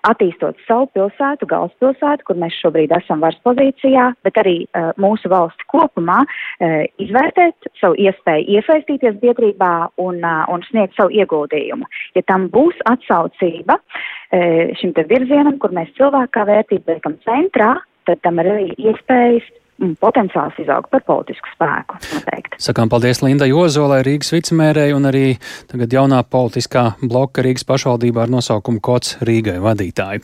attīstot 0.08 0.58
savu 0.68 0.88
pilsētu, 0.96 1.48
galvaspilsētu, 1.48 2.26
kur 2.28 2.40
mēs 2.42 2.56
šobrīd 2.60 2.92
esam 2.98 3.22
varas 3.24 3.40
pozīcijā, 3.46 4.10
bet 4.26 4.40
arī 4.42 4.56
uh, 4.66 4.92
mūsu 5.00 5.32
valsti 5.32 5.68
kopumā 5.72 6.20
uh, 6.26 6.84
izvērtēt 7.04 7.70
savu 7.80 7.96
iespēju 8.04 8.58
iesaistīties 8.58 9.20
biedrībā 9.22 9.72
un, 10.04 10.20
uh, 10.20 10.44
un 10.52 10.66
sniegt 10.68 10.98
savu 11.00 11.14
ieguldījumu. 11.16 11.88
Ja 12.18 12.26
tam 12.28 12.50
būs 12.54 12.80
atsaucība 12.92 13.80
uh, 13.80 14.76
šim 14.82 14.96
te 14.98 15.08
virzienam, 15.08 15.60
kur 15.62 15.76
mēs 15.76 15.94
cilvēku 16.00 16.36
kā 16.36 16.48
vērtību 16.52 16.96
liekam 16.98 17.20
centrā, 17.28 17.76
tad 18.10 18.20
tam 18.26 18.44
ir 18.44 18.52
arī 18.58 18.72
iespējas 18.90 19.48
potenciāls 20.02 20.58
izaug 20.62 20.88
par 20.92 21.04
politisku 21.08 21.50
spēku. 21.56 21.98
Noteikti. 22.14 22.60
Sakām 22.62 22.92
paldies 22.92 23.24
Linda 23.26 23.48
Jozolai, 23.50 24.04
Rīgas 24.06 24.34
vicemērei 24.36 24.94
un 24.96 25.10
arī 25.10 25.26
tagad 25.72 25.94
jaunā 25.94 26.22
politiskā 26.24 26.94
bloka 27.02 27.46
Rīgas 27.46 27.68
pašvaldībā 27.68 28.26
ar 28.26 28.34
nosaukumu 28.34 28.84
Kots 28.84 29.18
Rīgai 29.26 29.60
vadītāju. 29.64 30.24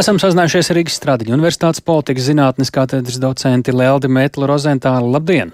Esam 0.00 0.20
sazinājušies 0.22 0.70
Rīgas 0.76 1.00
Stradiņu 1.00 1.34
Universitātes 1.34 1.82
politikas 1.82 2.28
zinātnes 2.30 2.70
katedras 2.74 3.18
docenti 3.22 3.74
Leldi 3.74 4.10
Metlu 4.12 4.46
Rozentāli. 4.50 5.10
Labdien! 5.10 5.50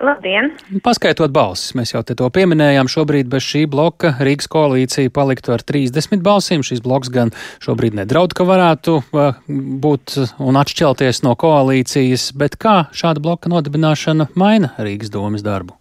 Labdien! 0.00 0.54
Paskaitot 0.80 1.28
balsis, 1.28 1.74
mēs 1.76 1.90
jau 1.92 2.00
te 2.06 2.14
to 2.16 2.24
pieminējām. 2.32 2.88
Šobrīd 2.88 3.28
bez 3.28 3.44
šī 3.44 3.66
bloka 3.68 4.14
Rīgas 4.24 4.48
koalīcija 4.48 5.12
paliktu 5.12 5.52
ar 5.52 5.60
30 5.60 6.22
balsīm. 6.24 6.64
Šis 6.64 6.80
bloks 6.80 7.10
gan 7.12 7.34
šobrīd 7.60 7.98
nedraud, 7.98 8.32
ka 8.32 8.46
varētu 8.48 8.96
būt 9.84 10.16
un 10.40 10.60
atšķelties 10.62 11.20
no 11.26 11.34
koalīcijas, 11.36 12.30
bet 12.32 12.56
kā 12.56 12.86
šāda 12.96 13.20
bloka 13.20 13.52
nodibināšana 13.52 14.30
maina 14.40 14.72
Rīgas 14.80 15.12
domas 15.12 15.44
darbu? 15.44 15.76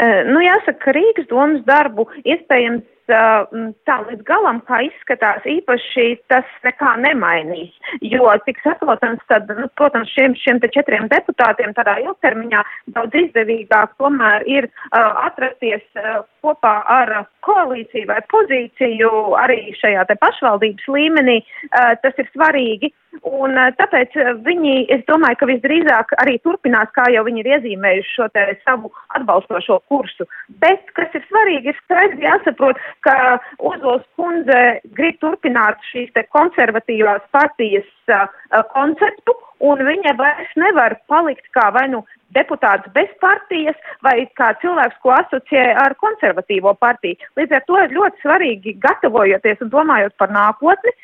Uh, 0.00 0.22
nu, 0.30 0.38
jāsaka, 0.46 0.78
ka 0.84 0.94
Rīgas 0.94 1.26
domas 1.28 1.66
darbu 1.66 2.06
iespējams 2.22 2.86
tā 3.10 3.96
līdz 4.06 4.24
galam, 4.28 4.60
kā 4.68 4.80
izskatās, 4.86 5.44
īpaši 5.48 6.06
tas 6.32 6.48
nekā 6.66 6.94
nemainīs. 7.04 7.72
Jo, 8.04 8.30
cik 8.46 8.60
saprotams, 8.64 9.22
tad, 9.30 9.50
nu, 9.58 9.68
protams, 9.80 10.10
šiem, 10.14 10.36
šiem 10.40 10.60
te 10.62 10.70
četriem 10.72 11.08
deputātiem 11.12 11.74
tādā 11.76 11.98
ilgtermiņā 12.04 12.62
daudz 12.96 13.18
izdevīgāk 13.24 13.96
tomēr 14.00 14.46
ir 14.48 14.68
uh, 14.70 15.26
atrasties 15.26 15.84
uh, 15.98 16.22
kopā 16.44 16.76
ar 16.88 17.14
koalīciju 17.46 18.08
vai 18.10 18.20
pozīciju 18.32 19.12
arī 19.40 19.60
šajā 19.80 20.06
te 20.08 20.16
pašvaldības 20.22 20.88
līmenī. 20.96 21.40
Uh, 21.70 21.94
tas 22.04 22.16
ir 22.18 22.30
svarīgi. 22.34 22.94
Un 23.26 23.58
tāpēc 23.78 24.14
viņi, 24.46 24.74
es 24.94 25.02
domāju, 25.08 25.40
ka 25.40 25.48
visdrīzāk 25.50 26.14
arī 26.22 26.36
turpinās, 26.44 26.92
kā 26.94 27.08
jau 27.10 27.24
viņi 27.26 27.42
ir 27.42 27.50
iezīmējuši 27.56 28.14
šo 28.14 28.28
te 28.34 28.44
savu 28.62 28.92
atbalstošo 29.18 29.80
kursu. 29.90 30.28
Bet, 30.62 30.86
kas 30.94 31.10
ir 31.18 31.26
svarīgi, 31.26 31.72
ir 31.72 31.80
skaidri 31.82 32.28
jāsaprot, 32.28 32.78
ka 33.06 33.16
Ozols 33.58 34.06
kundze 34.16 34.62
grib 34.96 35.18
turpināt 35.24 35.82
šīs 35.90 36.14
te 36.14 36.24
konservatīvās 36.30 37.26
partijas 37.34 37.90
uh, 38.14 38.30
konceptu, 38.70 39.34
un 39.60 39.82
viņa 39.84 40.14
vairs 40.16 40.56
nevar 40.56 40.96
palikt 41.10 41.50
kā 41.56 41.66
vai 41.74 41.88
nu 41.92 42.04
deputāts 42.36 42.88
bez 42.94 43.10
partijas 43.20 43.76
vai 44.06 44.22
kā 44.38 44.52
cilvēks, 44.62 45.00
ko 45.02 45.12
asociē 45.18 45.66
ar 45.82 45.96
konservatīvo 46.00 46.76
partiju. 46.78 47.18
Līdz 47.38 47.58
ar 47.58 47.66
to 47.66 47.78
ir 47.82 47.94
ļoti 47.98 48.24
svarīgi, 48.24 48.78
gatavojoties 48.86 49.66
un 49.66 49.72
domājot 49.74 50.16
par 50.20 50.32
nākotni, 50.34 50.94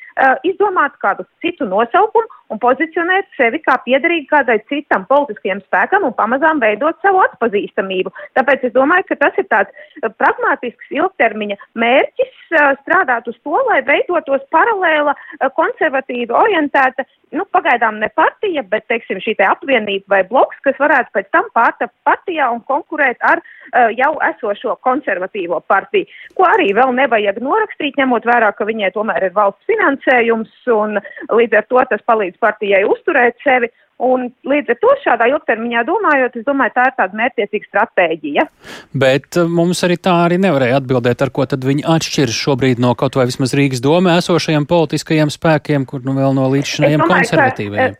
izdomāt 0.48 0.96
kādu 1.02 1.26
citu 1.44 1.66
nosaukumu 1.68 2.28
un 2.52 2.60
pozicionēt 2.62 3.28
sevi 3.36 3.60
kā 3.64 3.76
piederīgi 3.86 4.28
kādai 4.30 4.58
citam 4.70 5.06
politiskajam 5.10 5.62
spēkam 5.64 6.06
un 6.08 6.14
pamazām 6.18 6.60
veidot 6.62 6.98
savu 7.02 7.22
atpazīstamību. 7.24 8.12
Tāpēc 8.38 8.68
es 8.68 8.74
domāju, 8.76 9.08
ka 9.10 9.18
tas 9.24 9.40
ir 9.40 9.48
tāds 9.50 9.72
uh, 9.72 10.10
pragmātisks 10.20 10.94
ilgtermiņa 10.94 11.58
mērķis 11.82 12.54
uh, 12.54 12.72
strādāt 12.84 13.28
uz 13.30 13.38
to, 13.42 13.56
lai 13.70 13.82
veidotos 13.86 14.44
paralēla 14.54 15.16
konservatīva 15.56 16.36
orientēta, 16.44 17.04
nu, 17.34 17.44
pagaidām 17.52 17.98
ne 18.00 18.08
partija, 18.14 18.62
bet, 18.70 18.86
teiksim, 18.90 19.18
šī 19.22 19.36
te 19.40 19.46
apvienība 19.46 20.16
vai 20.16 20.22
bloks, 20.28 20.58
kas 20.64 20.78
varētu 20.80 21.12
pēc 21.16 21.30
tam 21.34 21.48
pārtapt 21.56 21.94
partijā 22.06 22.48
un 22.54 22.62
konkurēt 22.68 23.22
ar 23.26 23.42
uh, 23.42 23.90
jau 23.96 24.12
esošo 24.30 24.76
konservatīvo 24.86 25.60
partiju, 25.66 26.06
ko 26.38 26.46
arī 26.52 26.70
vēl 26.76 26.94
nevajag 27.00 27.42
norakstīt, 27.42 27.98
ņemot 27.98 28.28
vērā, 28.28 28.52
ka 28.56 28.68
viņai 28.68 28.92
tomēr 28.94 29.28
ir 29.28 29.36
valsts 29.36 29.66
finansējums 29.70 30.70
un 30.76 31.00
līdz 31.32 31.60
ar 31.60 31.68
to 31.70 31.82
tas 31.90 32.06
palīdz 32.06 32.35
partijai 32.42 32.84
uzturēt 32.88 33.42
sevi. 33.44 33.72
Un 33.96 34.26
līdz 34.44 34.74
ar 34.74 34.76
to 34.82 34.90
šādā 35.00 35.26
ilgtermiņā 35.30 35.82
domājot, 35.88 36.34
es 36.36 36.44
domāju, 36.44 36.74
tā 36.74 36.82
ir 36.90 36.96
tāda 36.98 37.16
mērķiecīga 37.16 37.68
stratēģija. 37.70 38.42
Bet 38.92 39.38
uh, 39.40 39.48
mums 39.48 39.80
arī 39.86 39.96
tā 39.96 40.12
arī 40.26 40.36
nevarēja 40.42 40.82
atbildēt, 40.82 41.24
ar 41.24 41.32
ko 41.32 41.46
tad 41.48 41.64
viņi 41.64 41.86
atšķiras 41.94 42.42
šobrīd 42.44 42.82
no 42.82 42.92
kaut 43.00 43.16
vai 43.16 43.24
vismaz 43.30 43.56
Rīgas 43.56 43.80
domē 43.84 44.18
esošajiem 44.20 44.68
politiskajiem 44.68 45.32
spēkiem, 45.32 45.88
kur 45.88 46.04
nu 46.04 46.12
vēl 46.18 46.36
no 46.36 46.50
līdzšinējiem 46.52 47.06
konservatīviem. 47.08 47.96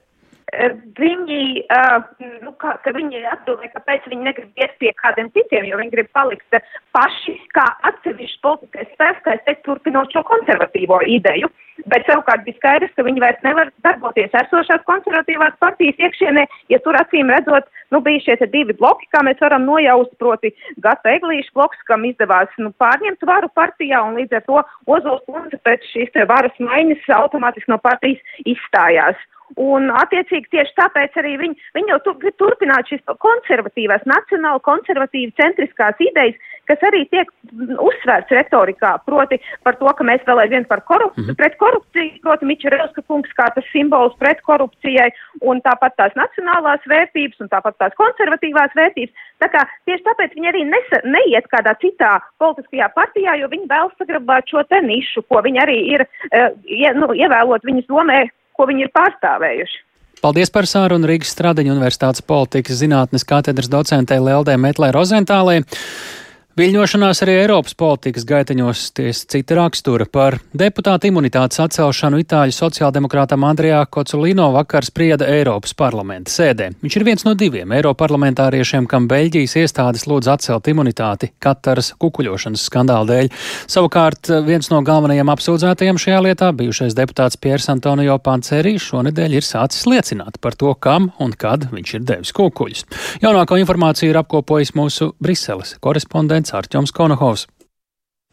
Viņi, 0.96 1.40
uh, 1.74 1.96
nu, 2.44 2.52
kā, 2.60 2.76
ka 2.84 2.92
viņi 2.94 3.24
atbildēja, 3.32 3.72
kāpēc 3.80 4.04
viņi 4.12 4.28
negrib 4.28 4.60
iet 4.62 4.76
pie 4.80 4.92
kādiem 5.00 5.32
citiem, 5.32 5.64
jo 5.68 5.80
viņi 5.80 5.94
grib 5.96 6.12
palikt 6.16 6.60
paši 6.96 7.34
kā 7.56 7.64
atsevišķi 7.88 8.42
politiskais 8.44 8.92
spēks, 8.92 9.24
kā 9.24 9.34
es 9.36 9.42
teicu, 9.48 9.64
turpinot 9.72 10.12
šo 10.12 10.22
konservatīvo 10.28 11.00
ideju. 11.16 11.50
Bet 11.84 12.06
savukārt 12.08 12.44
bija 12.46 12.56
skaidrs, 12.56 12.92
ka 12.96 13.04
viņi 13.04 13.20
vairs 13.20 13.42
nevar 13.44 13.68
darboties 13.84 14.32
esošās 14.40 14.84
konservatīvās 14.88 15.58
partijas 15.60 16.00
iekšienē, 16.00 16.46
ja 16.72 16.80
tur 16.84 16.96
acīm 16.96 17.30
redzot, 17.34 17.68
nu, 17.92 18.00
bija 18.00 18.22
šie 18.24 18.48
divi 18.52 18.76
bloki, 18.80 19.08
kā 19.12 19.22
mēs 19.26 19.40
varam 19.44 19.66
nojaust, 19.68 20.14
proti 20.22 20.54
Gata 20.82 21.12
Eglīša 21.18 21.52
bloks, 21.54 21.84
kam 21.90 22.08
izdevās 22.08 22.52
nu, 22.62 22.72
pārņemt 22.80 23.28
varu 23.28 23.52
partijā, 23.54 24.00
un 24.08 24.16
līdz 24.20 24.40
ar 24.40 24.46
to 24.48 24.64
Ozols 24.96 25.24
kundze 25.28 25.60
pēc 25.68 25.84
šīs 25.92 26.16
varas 26.28 26.56
maiņas 26.58 27.08
automātiski 27.20 27.72
no 27.72 27.80
partijas 27.82 28.22
izstājās. 28.48 29.20
Un, 29.54 29.86
attiecīgi, 29.94 30.50
tieši 30.50 30.74
tāpēc 30.74 31.14
arī 31.22 31.36
viņi, 31.38 31.68
viņi 31.76 31.92
jau 31.92 32.00
tur, 32.02 32.32
turpināt 32.40 32.90
šīs 32.90 33.04
konservatīvās, 33.22 34.02
nacionāli 34.10 34.62
konservatīvi 34.66 35.36
centriskās 35.38 36.00
idejas, 36.02 36.36
kas 36.66 36.80
arī 36.88 37.04
tiek 37.12 37.30
uzsvērts 37.78 38.34
retorikā, 38.34 38.96
proti 39.06 39.38
par 39.62 39.76
to, 39.78 39.86
ka 39.94 40.06
mēs 40.08 40.24
vēl 40.26 40.42
aizvien 40.42 40.66
par 40.66 40.82
korupciju, 40.90 41.22
mm 41.22 41.30
-hmm. 41.30 41.38
pret 41.38 41.54
korupciju, 41.62 42.10
proti 42.24 42.48
Mičerelska 42.50 43.02
kungs 43.06 43.30
kā 43.38 43.46
tas 43.54 43.68
simbols 43.72 44.16
pret 44.18 44.42
korupcijai, 44.42 45.10
un 45.40 45.62
tāpat 45.62 45.94
tās 45.96 46.12
nacionālās 46.18 46.82
vērtības, 46.90 47.40
un 47.40 47.48
tāpat 47.48 47.78
tās 47.78 47.94
konservatīvās 48.02 48.74
vērtības. 48.74 49.14
Tā 49.38 49.48
kā 49.54 49.62
tieši 49.86 50.06
tāpēc 50.08 50.34
viņi 50.34 50.48
arī 50.48 50.64
nesa, 50.64 51.00
neiet 51.04 51.46
kādā 51.54 51.76
citā 51.78 52.18
politiskajā 52.38 52.88
partijā, 52.98 53.38
jo 53.38 53.48
viņi 53.48 53.70
vēl 53.70 53.90
saglabāt 53.98 54.50
šo 54.50 54.62
te 54.62 54.82
nišu, 54.82 55.22
ko 55.22 55.42
viņi 55.46 55.62
arī 55.62 55.78
ir, 55.94 56.02
uh, 56.02 56.50
ie, 56.64 56.90
nu, 56.98 57.14
ievēlot 57.14 57.62
viņas 57.62 57.86
domē 57.86 58.26
ko 58.56 58.66
viņi 58.68 58.86
ir 58.86 58.92
pārstāvējuši. 58.96 59.82
Paldies 60.24 60.50
par 60.50 60.66
sārunu 60.66 61.06
Rīgas 61.06 61.34
Stradiņu 61.36 61.74
Universitātes 61.74 62.24
politikas 62.24 62.80
zinātnes 62.80 63.26
katedras 63.28 63.68
docentei 63.70 64.16
Leldē 64.18 64.56
Metlē 64.58 64.88
Rozentālē. 64.96 65.60
Viļņošanās 66.56 67.18
arī 67.20 67.32
Eiropas 67.42 67.74
politikas 67.76 68.24
gaiteņos 68.24 68.82
ties 68.96 69.18
cita 69.28 69.58
rakstura 69.58 70.06
par 70.08 70.38
deputāta 70.56 71.04
imunitātes 71.04 71.58
atcelšanu 71.60 72.22
Itāļu 72.22 72.54
sociāldemokrātam 72.56 73.42
Andrijā 73.44 73.82
Koculino 73.92 74.46
vakar 74.54 74.86
sprieda 74.88 75.28
Eiropas 75.28 75.76
parlamenta 75.76 76.32
sēdē. 76.32 76.70
Viņš 76.80 76.96
ir 76.96 77.04
viens 77.04 77.26
no 77.26 77.34
diviem 77.36 77.74
eiroparlamentāriešiem, 77.76 78.86
kam 78.88 79.04
Beļģijas 79.10 79.56
iestādes 79.60 80.06
lūdz 80.08 80.30
atcelt 80.32 80.70
imunitāti 80.72 81.28
Kataras 81.44 81.90
kukuļošanas 82.00 82.64
skandāla 82.70 83.04
dēļ. 83.10 83.28
Savukārt 83.76 84.32
viens 84.48 84.72
no 84.72 84.80
galvenajiem 84.80 85.34
apsūdzētajiem 85.36 86.00
šajā 86.00 86.22
lietā, 86.24 86.50
bijušais 86.56 86.96
deputāts 86.96 87.36
Piers 87.36 87.68
Antonio 87.68 88.16
Pancerī, 88.16 88.78
šonedēļ 88.80 89.36
ir 89.42 89.44
sācis 89.44 89.84
liecināt 89.92 90.40
par 90.40 90.56
to, 90.56 90.72
kam 90.80 91.12
un 91.20 91.36
kad 91.36 91.68
viņš 91.76 91.94
ir 92.00 92.08
devis 92.14 92.32
kukuļus. 92.40 92.88
Jaunāko 93.28 93.60
informāciju 93.60 94.14
ir 94.16 94.22
apkopojis 94.24 94.72
mūsu 94.80 95.12
Briseles 95.20 95.76
korespondents 95.84 96.45
prezidents 96.46 96.54
Arķoms 96.54 96.92
Konohovs. 96.92 97.46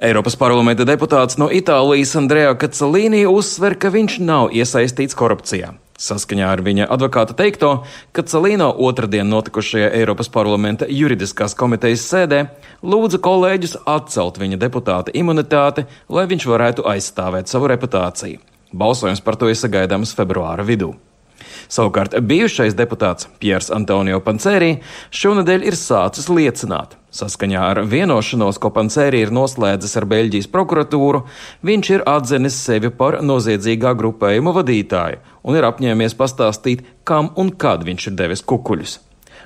Eiropas 0.02 0.36
parlamenta 0.36 0.86
deputāts 0.86 1.38
no 1.38 1.50
Itālijas 1.50 2.16
Andrejā 2.18 2.56
Kacelīnī 2.58 3.26
uzsver, 3.30 3.76
ka 3.78 3.90
viņš 3.90 4.20
nav 4.22 4.52
iesaistīts 4.52 5.16
korupcijā. 5.16 5.74
Saskaņā 5.98 6.48
ar 6.50 6.62
viņa 6.66 6.88
advokāta 6.90 7.36
teikto, 7.38 7.86
ka 8.12 8.24
Celīno 8.24 8.74
otrdien 8.82 9.30
notikušajā 9.30 9.92
Eiropas 9.94 10.30
parlamenta 10.30 10.88
juridiskās 10.90 11.54
komitejas 11.56 12.04
sēdē 12.10 12.48
lūdza 12.82 13.22
kolēģus 13.22 13.78
atcelt 13.86 14.40
viņa 14.42 14.58
deputāta 14.58 15.14
imunitāti, 15.14 15.86
lai 16.10 16.26
viņš 16.26 16.48
varētu 16.50 16.88
aizstāvēt 16.90 17.48
savu 17.48 17.70
reputāciju. 17.72 18.42
Balsojums 18.74 19.22
par 19.22 19.38
to 19.38 19.54
ir 19.54 19.56
sagaidāms 19.56 20.16
februāra 20.18 20.66
vidū. 20.66 20.96
Savukārt 21.70 22.18
bijušais 22.18 22.74
deputāts 22.76 23.30
Piers 23.40 23.70
Antonio 23.72 24.20
Pancēri 24.20 24.80
šonadēļ 25.14 25.70
ir 25.70 25.78
sācis 25.78 26.28
liecināt. 26.34 26.98
Saskaņā 27.14 27.62
ar 27.62 27.80
vienošanos, 27.86 28.58
ko 28.58 28.72
Pancēri 28.74 29.20
ir 29.22 29.32
noslēdzis 29.34 29.94
ar 30.00 30.08
Beļģijas 30.10 30.50
prokuratūru, 30.50 31.22
viņš 31.62 31.92
ir 31.94 32.06
atzinis 32.10 32.58
sevi 32.58 32.90
par 32.90 33.20
noziedzīgā 33.22 33.94
grupējuma 34.00 34.56
vadītāju 34.58 35.22
un 35.46 35.60
ir 35.60 35.70
apņēmies 35.70 36.18
pastāstīt, 36.18 36.82
kam 37.06 37.30
un 37.38 37.54
kad 37.54 37.86
viņš 37.86 38.10
ir 38.10 38.18
devis 38.18 38.42
kukuļus. 38.50 38.98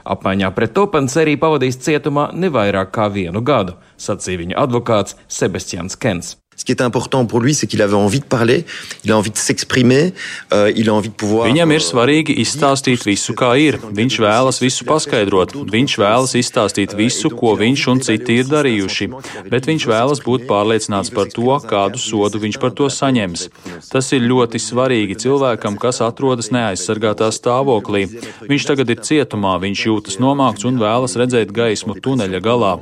Apmaiņā 0.08 0.54
pret 0.56 0.72
to 0.78 0.88
Pancēri 0.88 1.36
pavadīs 1.42 1.82
cietumā 1.84 2.30
ne 2.32 2.48
vairāk 2.54 2.96
kā 2.96 3.12
vienu 3.12 3.44
gadu, 3.44 3.76
sacīja 4.00 4.46
viņa 4.46 4.62
advokāts 4.64 5.20
Sebastians 5.28 6.00
Kens. 6.00 6.38
Ce 6.58 6.66
qui 6.66 6.72
était 6.72 6.84
important 6.84 7.24
pour 7.28 7.40
lui, 7.40 7.54
c'est 7.54 7.68
qu'il 7.68 7.84
avait 7.84 7.94
envie 7.94 8.20
de 8.20 8.26
parler, 8.26 8.66
il 9.04 9.12
a 9.12 9.18
envie 9.18 9.30
de 9.30 9.38
s'exprimer, 9.38 10.16
euh, 10.52 10.72
il 10.76 10.90
a 10.90 10.94
envie 10.96 11.10
de 11.10 11.14
pouvoir. 11.14 11.46
Viņam 11.46 11.70
ir 11.70 11.84
svarīgi 11.86 12.34
izstāstīt 12.42 13.06
visu, 13.06 13.36
kā 13.38 13.52
ir. 13.62 13.78
Viņš 13.78 14.16
vēlas 14.24 14.58
visu 14.58 14.88
paskaidrot, 14.90 15.54
viņš 15.54 15.98
vēlas 16.02 16.34
izstāstīt 16.34 16.96
visu, 16.98 17.30
ko 17.30 17.54
viņš 17.60 17.84
un 17.94 18.02
citi 18.02 18.40
ir 18.42 18.50
darījuši, 18.50 19.08
bet 19.54 19.70
viņš 19.70 19.86
vēlas 19.86 20.24
būt 20.26 20.48
pārliecināts 20.50 21.14
par 21.14 21.30
to, 21.30 21.60
kādu 21.62 22.02
sodu 22.02 22.42
viņš 22.42 22.58
par 22.58 22.74
to 22.74 22.90
saņems. 22.90 23.46
Tas 23.94 24.10
ir 24.18 24.26
ļoti 24.26 24.58
svarīgi 24.58 25.20
cilvēkam, 25.28 25.78
kas 25.78 26.02
atrodas 26.02 26.50
neaizsargātā 26.50 27.30
stāvoklī. 27.38 28.08
Viņš 28.50 28.68
tagad 28.72 28.90
ir 28.90 29.06
cietumā, 29.06 29.60
viņš 29.62 29.86
jūtas 29.92 30.18
nomākts 30.18 30.66
un 30.66 30.82
vēlas 30.82 31.20
redzēt 31.22 31.54
gaismu 31.54 32.00
tuneļa 32.02 32.42
galā. 32.42 32.74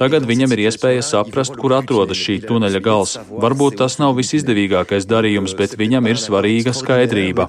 Tagad 0.00 0.24
viņam 0.24 0.56
ir 0.56 0.64
iespēja 0.70 1.04
saprast, 1.04 1.60
kur 1.60 1.76
atrodas 1.76 2.16
šī 2.16 2.40
tuneļa 2.48 2.80
gals. 2.80 3.17
Varbūt 3.26 3.78
tas 3.80 3.96
nav 3.98 4.14
visizdevīgākais 4.18 5.06
darījums, 5.08 5.54
bet 5.58 5.74
viņam 5.78 6.06
ir 6.10 6.20
svarīga 6.20 6.74
skaidrība. 6.76 7.48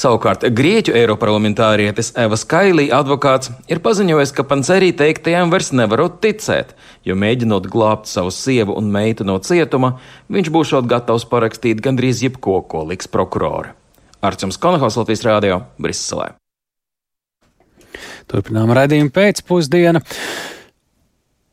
Savukārt 0.00 0.46
Grieķu 0.56 0.94
eiroparlamentārietis 0.96 2.14
Eva 2.20 2.38
Skailī 2.40 2.88
advokāts 2.94 3.52
ir 3.68 3.82
paziņojis, 3.84 4.32
ka 4.36 4.46
Pancerī 4.48 4.92
teiktajām 4.96 5.52
vairs 5.52 5.72
nevarot 5.76 6.20
ticēt, 6.24 6.72
jo 7.04 7.16
mēģinot 7.18 7.68
glābt 7.72 8.08
savu 8.10 8.32
sievu 8.34 8.76
un 8.78 8.88
meitu 8.94 9.26
no 9.28 9.36
cietuma, 9.44 9.98
viņš 10.32 10.52
būšot 10.54 10.88
gatavs 10.90 11.28
parakstīt 11.28 11.82
gandrīz 11.84 12.24
jebko, 12.24 12.62
ko 12.64 12.86
liks 12.88 13.10
prokurori. 13.10 13.74
Arčuns 14.24 14.56
Konahos 14.60 14.96
Latvijas 14.96 15.26
Rādio 15.26 15.60
Briselē. 15.76 16.32
Turpinām 18.30 18.72
raidījumu 18.72 19.12
pēcpusdienu. 19.12 20.00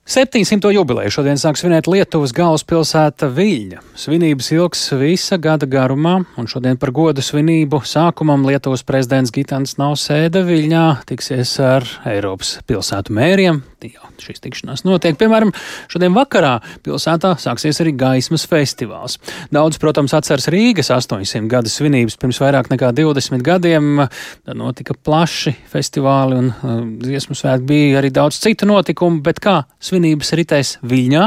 700. 0.06 0.72
jubileju 0.74 1.14
šodien 1.14 1.38
sāk 1.38 1.60
svinēt 1.60 1.86
Lietuvas 1.86 2.34
galvaspilsēta 2.34 3.30
Viļņa. 3.32 3.84
Svinības 3.96 4.50
ilgs 4.56 4.82
visa 4.98 5.38
gada 5.38 5.70
garumā, 5.70 6.18
un 6.42 6.50
šodien 6.50 6.80
par 6.82 6.92
godu 6.92 7.22
svinību 7.22 7.84
sākumam 7.86 8.44
Lietuvas 8.50 8.82
prezidents 8.84 9.32
Gitāns 9.32 9.78
Nausēda 9.78 10.42
Viļņā 10.48 10.86
tiksies 11.12 11.54
ar 11.62 11.86
Eiropas 12.10 12.58
pilsētu 12.68 13.14
mēriem. 13.14 13.62
Jau 13.82 14.12
šīs 14.22 14.42
tikšanās 14.44 14.84
notiek. 14.86 15.16
Piemēram, 15.18 15.50
šodien 15.90 16.14
vakarā 16.14 16.60
pilsētā 16.86 17.32
sāksies 17.42 17.80
arī 17.82 17.96
gaismas 17.98 18.44
festivāls. 18.50 19.16
Daudz, 19.54 19.80
protams, 19.82 20.14
atceras 20.14 20.46
Rīgas 20.54 20.92
800 20.94 21.50
gadu 21.50 21.72
svinības 21.72 22.20
pirms 22.22 22.38
vairāk 22.44 22.70
nekā 22.70 22.92
20 23.00 23.42
gadiem. 23.46 24.04
Tad 24.46 24.60
notika 24.60 24.94
plaši 24.94 25.56
festivāli 25.72 26.38
un 26.44 26.52
uh, 26.52 26.78
dziesmu 27.02 27.38
svētki 27.38 27.70
bija 27.74 27.98
arī 28.04 28.14
daudz 28.14 28.38
citu 28.44 28.70
notikumu, 28.70 29.24
bet 29.26 29.42
kā 29.42 29.64
svinības 29.82 30.34
ritēs 30.38 30.76
Viļņā. 30.86 31.26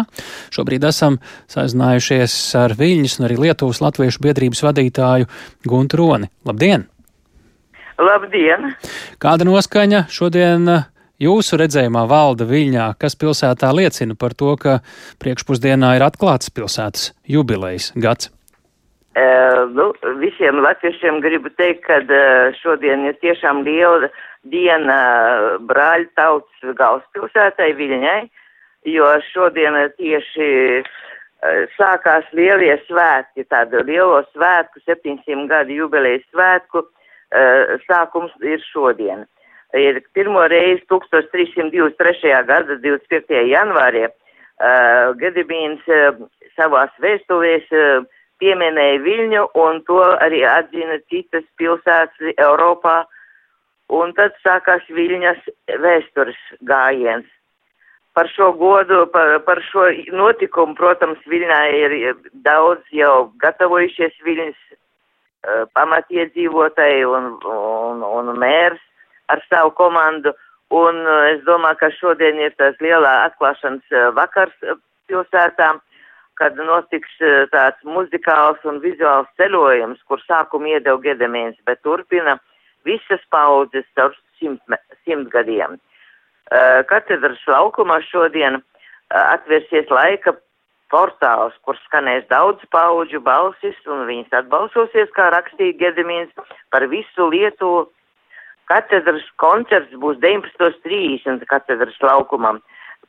Šobrīd 0.55 0.87
esam 0.87 1.19
sazinājušies 1.51 2.39
ar 2.63 2.79
Viļņas 2.79 3.19
un 3.19 3.31
arī 3.33 3.43
Lietuvas 3.49 3.83
Latviešu 3.83 4.23
biedrības 4.23 4.63
vadītāju 4.69 5.31
Guntu 5.67 6.05
Roni. 6.05 6.31
Labdien! 6.47 6.87
Labdien! 7.99 8.75
Kāda 9.23 9.47
noskaņa 9.47 10.07
šodien 10.11 10.71
jūsu 11.23 11.59
redzējumā 11.61 12.05
valda 12.11 12.47
Viļņā, 12.49 12.93
kas 13.01 13.19
pilsētā 13.21 13.73
liecina 13.77 14.17
par 14.19 14.35
to, 14.35 14.55
ka 14.61 14.79
priekšpusdienā 15.23 15.97
ir 15.99 16.07
atklāts 16.07 16.53
pilsētas 16.55 17.13
jubilejas 17.29 17.93
gads? 17.95 18.31
Uh, 19.15 19.71
nu, 19.71 19.93
visiem 20.19 20.59
latviešiem 20.59 21.21
gribu 21.23 21.53
teikt, 21.55 21.85
ka 21.87 22.01
uh, 22.03 22.55
šodien 22.59 23.07
ir 23.07 23.19
tiešām 23.23 23.63
liela 23.63 24.11
diena 24.51 24.97
brāļu 25.69 26.11
tautas 26.19 26.73
galvaspilsētai 26.81 27.71
Viļņai. 27.79 28.23
Uh, 28.25 28.41
jo 28.85 29.07
šodien 29.33 29.77
tieši 29.99 30.49
eh, 30.81 31.65
sākās 31.77 32.29
lielie 32.37 32.77
svētki, 32.89 33.47
tādu 33.49 33.83
lielo 33.87 34.23
svētku, 34.33 34.83
700 34.85 35.49
gadu 35.51 35.79
jubilejas 35.81 36.25
svētku, 36.33 36.85
eh, 37.33 37.77
sākums 37.89 38.35
ir 38.43 38.63
šodien. 38.71 39.25
Ir 39.75 40.01
pirmo 40.15 40.45
reizi 40.47 40.85
1323. 40.91 42.35
gada 42.47 42.77
25. 42.83 43.41
janvārī 43.51 44.05
eh, 44.07 44.13
Gedibīns 45.19 45.83
savās 46.55 46.95
vēstulēs 47.03 47.67
pieminēja 48.39 49.03
Viļņu 49.03 49.47
un 49.65 49.83
to 49.89 50.01
arī 50.23 50.45
atzina 50.47 51.01
citas 51.11 51.47
pilsētas 51.59 52.35
Eiropā. 52.37 53.03
Un 53.95 54.15
tad 54.17 54.37
sākās 54.47 54.87
Viļņas 54.89 55.43
vēstures 55.83 56.39
gājiens 56.65 57.29
par 58.15 58.31
šo 58.31 58.53
godu, 58.53 59.05
par, 59.13 59.41
par 59.47 59.61
šo 59.71 59.89
notikumu, 60.15 60.77
protams, 60.79 61.21
Viļņā 61.29 61.61
ir 61.75 61.95
daudz 62.47 62.87
jau 62.95 63.33
gatavojušies 63.43 64.15
Viļņas 64.25 64.61
uh, 64.71 65.65
pamatiedzīvotāji 65.75 67.05
un, 67.11 67.33
un, 67.43 68.05
un 68.07 68.33
mērs 68.39 68.83
ar 69.33 69.43
savu 69.49 69.75
komandu. 69.79 70.35
Un 70.75 71.03
uh, 71.05 71.29
es 71.33 71.43
domāju, 71.47 71.81
ka 71.83 71.91
šodien 71.99 72.41
ir 72.41 72.55
tas 72.59 72.79
lielā 72.83 73.13
atklāšanas 73.29 73.85
uh, 73.93 74.11
vakars 74.17 74.55
pilsētām, 75.11 75.81
kad 76.41 76.57
notiks 76.59 77.13
tāds 77.53 77.85
muzikāls 77.87 78.59
un 78.67 78.81
vizuāls 78.83 79.29
ceļojums, 79.39 80.01
kur 80.09 80.19
sākumu 80.25 80.73
iedeva 80.73 80.99
Gedemīns, 81.05 81.61
bet 81.69 81.79
turpina 81.87 82.41
visas 82.85 83.23
paudzes 83.31 83.87
caur 83.95 84.17
simt, 84.41 84.61
simt 85.05 85.31
gadiem. 85.31 85.79
Eh, 86.53 86.81
katedras 86.91 87.41
laukumā 87.49 88.01
šodien 88.05 88.59
eh, 88.61 88.65
atvērsies 89.17 89.89
laika 89.89 90.35
portāls, 90.93 91.57
kur 91.65 91.79
skanēs 91.87 92.27
daudz 92.29 92.63
pauģu 92.75 93.23
balsis, 93.25 93.79
un 93.89 94.05
viņas 94.11 94.37
atbalsosies, 94.43 95.11
kā 95.17 95.31
rakstīja 95.33 95.79
Gedemīns, 95.81 96.35
par 96.71 96.87
visu 96.93 97.31
Lietuvu. 97.33 97.89
Katedras 98.71 99.27
koncerts 99.43 99.93
būs 100.01 100.21
19.30 100.23 101.45
katedras 101.51 101.99
laukumam, 102.03 102.61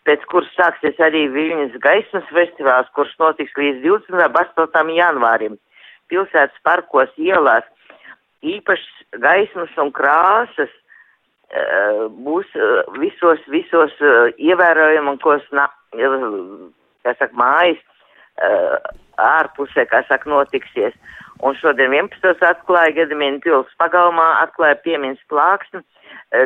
pēc 0.08 0.26
kuras 0.32 0.51
sāksies 0.58 0.99
arī 1.01 1.26
Viļņas 1.34 1.78
gaismas 1.84 2.28
festivāls, 2.32 2.91
kurš 2.97 3.14
notiks 3.22 3.56
līdz 3.58 3.84
28. 3.86 4.95
janvārim. 4.97 5.60
Pilsētas 6.12 6.58
parkos 6.64 7.14
ielās 7.18 7.66
īpašas 8.45 9.22
gaismas 9.24 9.72
un 9.82 9.93
krāsas 9.95 10.74
Eh, 11.56 12.06
būs 12.26 12.47
eh, 12.58 12.88
visos, 12.97 13.41
visos 13.53 13.93
eh, 14.01 14.32
ievērojamākos, 14.49 15.45
kā 15.53 17.14
saka, 17.14 17.34
mājas 17.38 17.84
ārpusē, 19.22 19.86
kā 19.91 20.03
saka, 20.09 20.30
notiksies. 20.30 20.93
Un 21.43 21.55
šodien 21.59 21.91
11. 21.91 22.45
atklāja 22.47 22.93
Gedimina 22.95 23.41
pils 23.43 23.72
pagalmā, 23.82 24.28
atklāja 24.45 24.78
piemiņas 24.86 25.26
plāksni, 25.32 25.84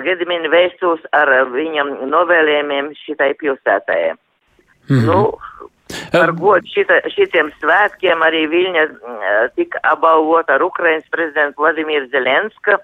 Gedimina 0.06 0.50
vēstules 0.50 1.06
ar 1.14 1.30
viņam 1.54 1.92
novēlējumiem 2.10 2.94
šitai 3.06 3.34
pilsētai. 3.42 4.14
Mm 4.90 4.98
-hmm. 4.98 5.06
Nu, 5.06 5.70
Par 6.12 6.32
godu 6.38 6.70
šita, 6.70 7.00
šitiem 7.10 7.50
svētkiem 7.62 8.22
arī 8.22 8.44
Viļņa 8.50 8.84
tika 9.56 9.80
apbalvota 9.84 10.54
ar 10.54 10.62
Ukrainas 10.62 11.08
prezidentu 11.10 11.62
Vladimiru 11.62 12.10
Zelenska 12.12 12.78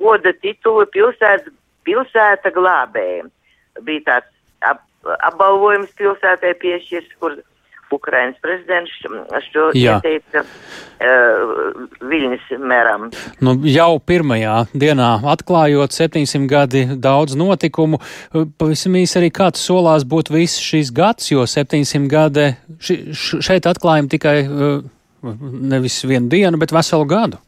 goda 0.00 0.32
titulu 0.42 0.86
pilsētas, 0.92 1.52
pilsēta 1.86 2.50
glābēja. 2.52 3.28
Bija 3.86 4.04
tāds 4.06 4.30
ap, 4.66 4.82
apbalvojums 5.30 5.92
pilsētai 5.98 6.54
piešķirs, 6.62 7.12
kur 7.20 7.36
Ukrainas 7.92 8.38
prezidents 8.42 8.92
šo 9.50 9.68
Jā. 9.76 9.96
ieteica 9.96 10.42
uh, 10.42 11.84
Viļņas 12.00 12.48
mēram. 12.60 13.08
Nu, 13.44 13.56
jau 13.68 13.98
pirmajā 14.00 14.56
dienā 14.74 15.10
atklājot 15.34 15.94
700 15.94 16.50
gadi 16.50 16.84
daudz 16.96 17.36
notikumu, 17.38 18.00
pavisam 18.58 18.98
īsi 18.98 19.20
arī 19.20 19.30
kāds 19.34 19.62
solās 19.62 20.06
būt 20.08 20.32
viss 20.34 20.62
šīs 20.62 20.92
gads, 20.96 21.30
jo 21.32 21.46
700 21.46 22.10
gadi 22.10 22.50
ši, 22.80 23.00
šeit 23.44 23.68
atklājam 23.70 24.10
tikai 24.12 24.38
uh, 24.46 24.78
nevis 25.74 26.02
vienu 26.04 26.30
dienu, 26.32 26.58
bet 26.60 26.74
veselu 26.74 27.06
gadu. 27.08 27.42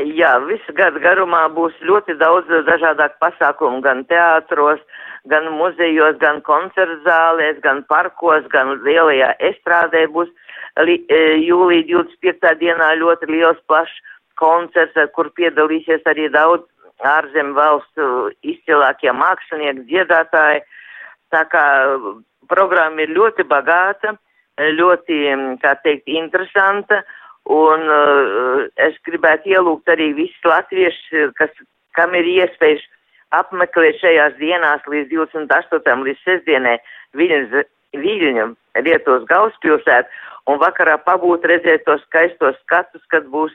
Jā, 0.00 0.38
visu 0.48 0.72
gadu 0.72 1.00
garumā 1.02 1.42
būs 1.52 1.76
ļoti 1.84 2.16
daudz 2.20 2.48
dažādāk 2.64 3.18
pasākumu 3.20 3.82
gan 3.84 4.00
teātros, 4.08 4.80
gan 5.28 5.50
muzejos, 5.52 6.16
gan 6.20 6.40
koncertu 6.46 7.00
zālēs, 7.04 7.60
gan 7.64 7.82
parkos, 7.88 8.46
gan 8.52 8.78
lielajā 8.84 9.34
estrādē 9.50 10.06
būs 10.14 10.30
li, 10.86 11.00
e, 11.08 11.20
jūlija 11.44 11.84
25. 11.90 12.54
dienā 12.60 12.94
ļoti 13.00 13.28
liels 13.30 13.60
plašs 13.68 13.92
koncerts, 14.40 14.96
kur 15.14 15.28
piedalīsies 15.36 16.06
arī 16.08 16.30
daudz 16.32 16.64
ārzem 17.04 17.54
valstu 17.56 18.30
izcilākie 18.44 19.12
mākslinieki, 19.12 19.86
dziedātāji. 19.88 20.64
Tā 21.30 21.44
kā 21.48 21.64
programma 22.48 23.04
ir 23.04 23.14
ļoti 23.14 23.46
bagāta, 23.48 24.16
ļoti, 24.60 25.20
kā 25.62 25.74
teikt, 25.84 26.08
interesanta. 26.08 27.02
Un 27.50 27.86
uh, 27.88 28.66
es 28.84 28.98
gribētu 29.06 29.54
ielūgt 29.54 29.88
arī 29.88 30.10
visus 30.14 30.44
latviešus, 30.44 31.32
kas, 31.38 31.54
kam 31.96 32.12
ir 32.14 32.28
iespējas 32.28 32.84
apmeklēt 33.36 34.00
šajās 34.02 34.38
dienās 34.40 34.86
līdz 34.90 35.12
28. 35.12 36.06
līdz 36.06 36.24
sestdienai 36.26 36.78
Viļņas, 37.18 37.68
Viļņu 37.96 38.46
Lietuvas 38.84 39.26
galvaspilsētu 39.30 40.50
un 40.50 40.60
vakarā 40.62 40.96
pabūt 41.04 41.46
redzēt 41.50 41.84
tos 41.86 42.02
skaistos 42.06 42.58
skatus, 42.64 43.02
kad 43.12 43.26
būs 43.30 43.54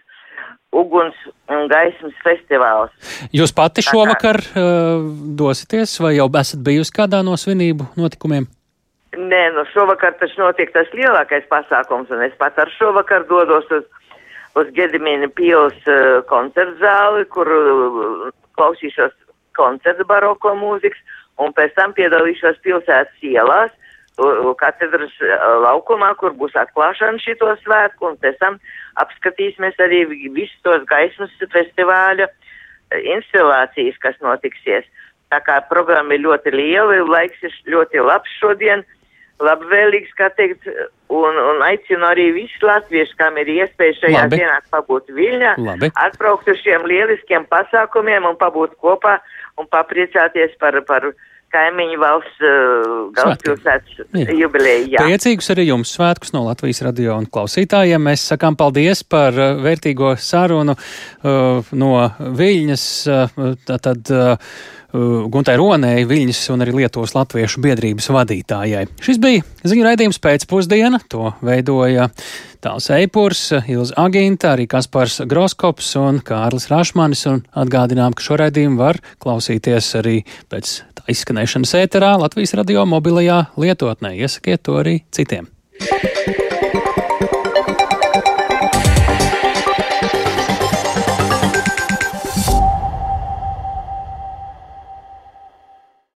uguns 0.75 1.15
un 1.51 1.69
gaismas 1.71 2.15
festivāls. 2.23 2.91
Jūs 3.35 3.53
pati 3.55 3.83
šovakar 3.85 4.41
uh, 4.41 5.05
dosieties 5.39 5.95
vai 6.03 6.15
jau 6.17 6.27
esat 6.41 6.63
bijusi 6.65 6.95
kādā 6.95 7.23
no 7.23 7.37
svinību 7.39 7.87
notikumiem? 7.99 8.47
Nē, 9.15 9.43
nu 9.55 9.63
šovakar 9.71 10.17
tas 10.19 10.33
notiek 10.35 10.73
tas 10.75 10.89
lielākais 10.91 11.45
pasākums, 11.51 12.11
un 12.11 12.25
es 12.25 12.35
pat 12.39 12.57
ar 12.59 12.71
šovakar 12.75 13.23
dodos 13.29 13.69
uz, 13.71 13.85
uz 14.59 14.71
Gedimīna 14.75 15.31
pils 15.35 15.77
uh, 15.87 16.19
koncertu 16.31 16.75
zāli, 16.83 17.23
kur 17.31 17.47
uh, 17.47 18.25
klausīšos 18.59 19.15
koncertu 19.57 20.05
baroko 20.07 20.53
mūzikas, 20.59 21.01
un 21.41 21.53
pēc 21.55 21.75
tam 21.75 21.95
piedalīšos 21.97 22.61
pilsētas 22.63 23.25
ielās, 23.25 23.73
katedras 24.59 25.11
laukumā, 25.65 26.13
kur 26.15 26.31
būs 26.39 26.55
atklāšana 26.55 27.19
šito 27.19 27.51
svētku, 27.63 28.13
un 28.13 28.17
pēc 28.23 28.37
tam 28.39 28.59
apskatīsimies 29.03 29.75
arī 29.83 30.05
visus 30.31 30.55
tos 30.63 30.85
gaismas 30.87 31.33
festivāļa 31.51 32.29
instalācijas, 32.95 33.97
kas 33.99 34.15
notiksies. 34.23 34.87
Tā 35.33 35.41
kā 35.43 35.57
programma 35.67 36.15
ir 36.15 36.23
ļoti 36.23 36.53
liela, 36.53 37.01
laiks 37.09 37.41
ir 37.43 37.51
ļoti 37.67 38.03
labs 38.05 38.31
šodien, 38.39 38.85
labvēlīgs, 39.43 40.13
kā 40.15 40.29
teikt, 40.37 40.67
un, 41.11 41.37
un 41.51 41.63
aicinu 41.65 42.07
arī 42.07 42.29
visus 42.35 42.63
latviešus, 42.63 43.15
kam 43.19 43.37
ir 43.41 43.51
iespēja 43.51 43.99
šajā 43.99 44.23
Labi. 44.23 44.39
dienā 44.39 44.57
pabūt 44.71 45.11
Viļņā, 45.15 45.53
Labi. 45.65 45.91
atbraukt 46.07 46.49
uz 46.51 46.61
šiem 46.63 46.87
lieliskiem 46.87 47.47
pasākumiem 47.51 48.27
un 48.29 48.39
pabūt 48.39 48.77
kopā 48.81 49.19
un 49.59 49.67
papriecāties 49.71 50.55
par, 50.61 50.79
par 50.87 51.11
kaimiņu 51.55 51.99
valsts 52.01 52.43
uh, 52.43 52.93
galvaspilsētas 53.15 53.99
jubileju. 54.35 54.89
Jā. 54.95 55.03
Priecīgus 55.05 55.51
arī 55.53 55.67
jums 55.69 55.93
svētkus 55.95 56.33
no 56.35 56.45
Latvijas 56.47 56.81
radio 56.85 57.15
un 57.19 57.27
klausītājiem. 57.31 58.01
Mēs 58.09 58.25
sakām 58.33 58.57
paldies 58.59 59.03
par 59.07 59.35
uh, 59.35 59.53
vērtīgo 59.63 60.15
sarunu 60.19 60.75
uh, 60.75 61.75
no 61.77 61.91
Viļņas. 62.39 62.87
Uh, 63.07 63.53
tātad, 63.67 64.11
uh, 64.11 64.57
Guntai 65.31 65.55
Ronēji, 65.59 66.07
Viļņas 66.09 66.41
un 66.53 66.63
arī 66.63 66.75
Lietuvas 66.79 67.15
Latviešu 67.15 67.61
biedrības 67.63 68.07
vadītājai. 68.15 68.85
Šis 69.03 69.19
bija 69.21 69.43
ziņu 69.67 69.87
raidījums 69.87 70.21
pēcpusdiena. 70.23 71.01
To 71.11 71.33
veidoja 71.45 72.07
Tāls 72.63 72.87
Eipurs, 72.95 73.41
Ilza 73.69 73.97
Aginta, 74.05 74.53
arī 74.55 74.67
Kaspars 74.71 75.19
Groskops 75.29 75.91
un 76.01 76.21
Kārlis 76.25 76.69
Rašmanis. 76.71 77.25
Un 77.31 77.43
atgādinām, 77.65 78.15
ka 78.15 78.25
šo 78.25 78.39
raidījumu 78.41 78.79
var 78.81 79.01
klausīties 79.23 79.91
arī 80.01 80.21
pēc 80.53 80.79
tā 80.97 81.05
izskanēšanas 81.13 81.75
ēterā 81.83 82.15
Latvijas 82.21 82.55
radio 82.57 82.87
mobilajā 82.89 83.43
lietotnē. 83.59 84.15
Iesakiet 84.17 84.65
to 84.65 84.79
arī 84.81 85.01
citiem. 85.13 85.51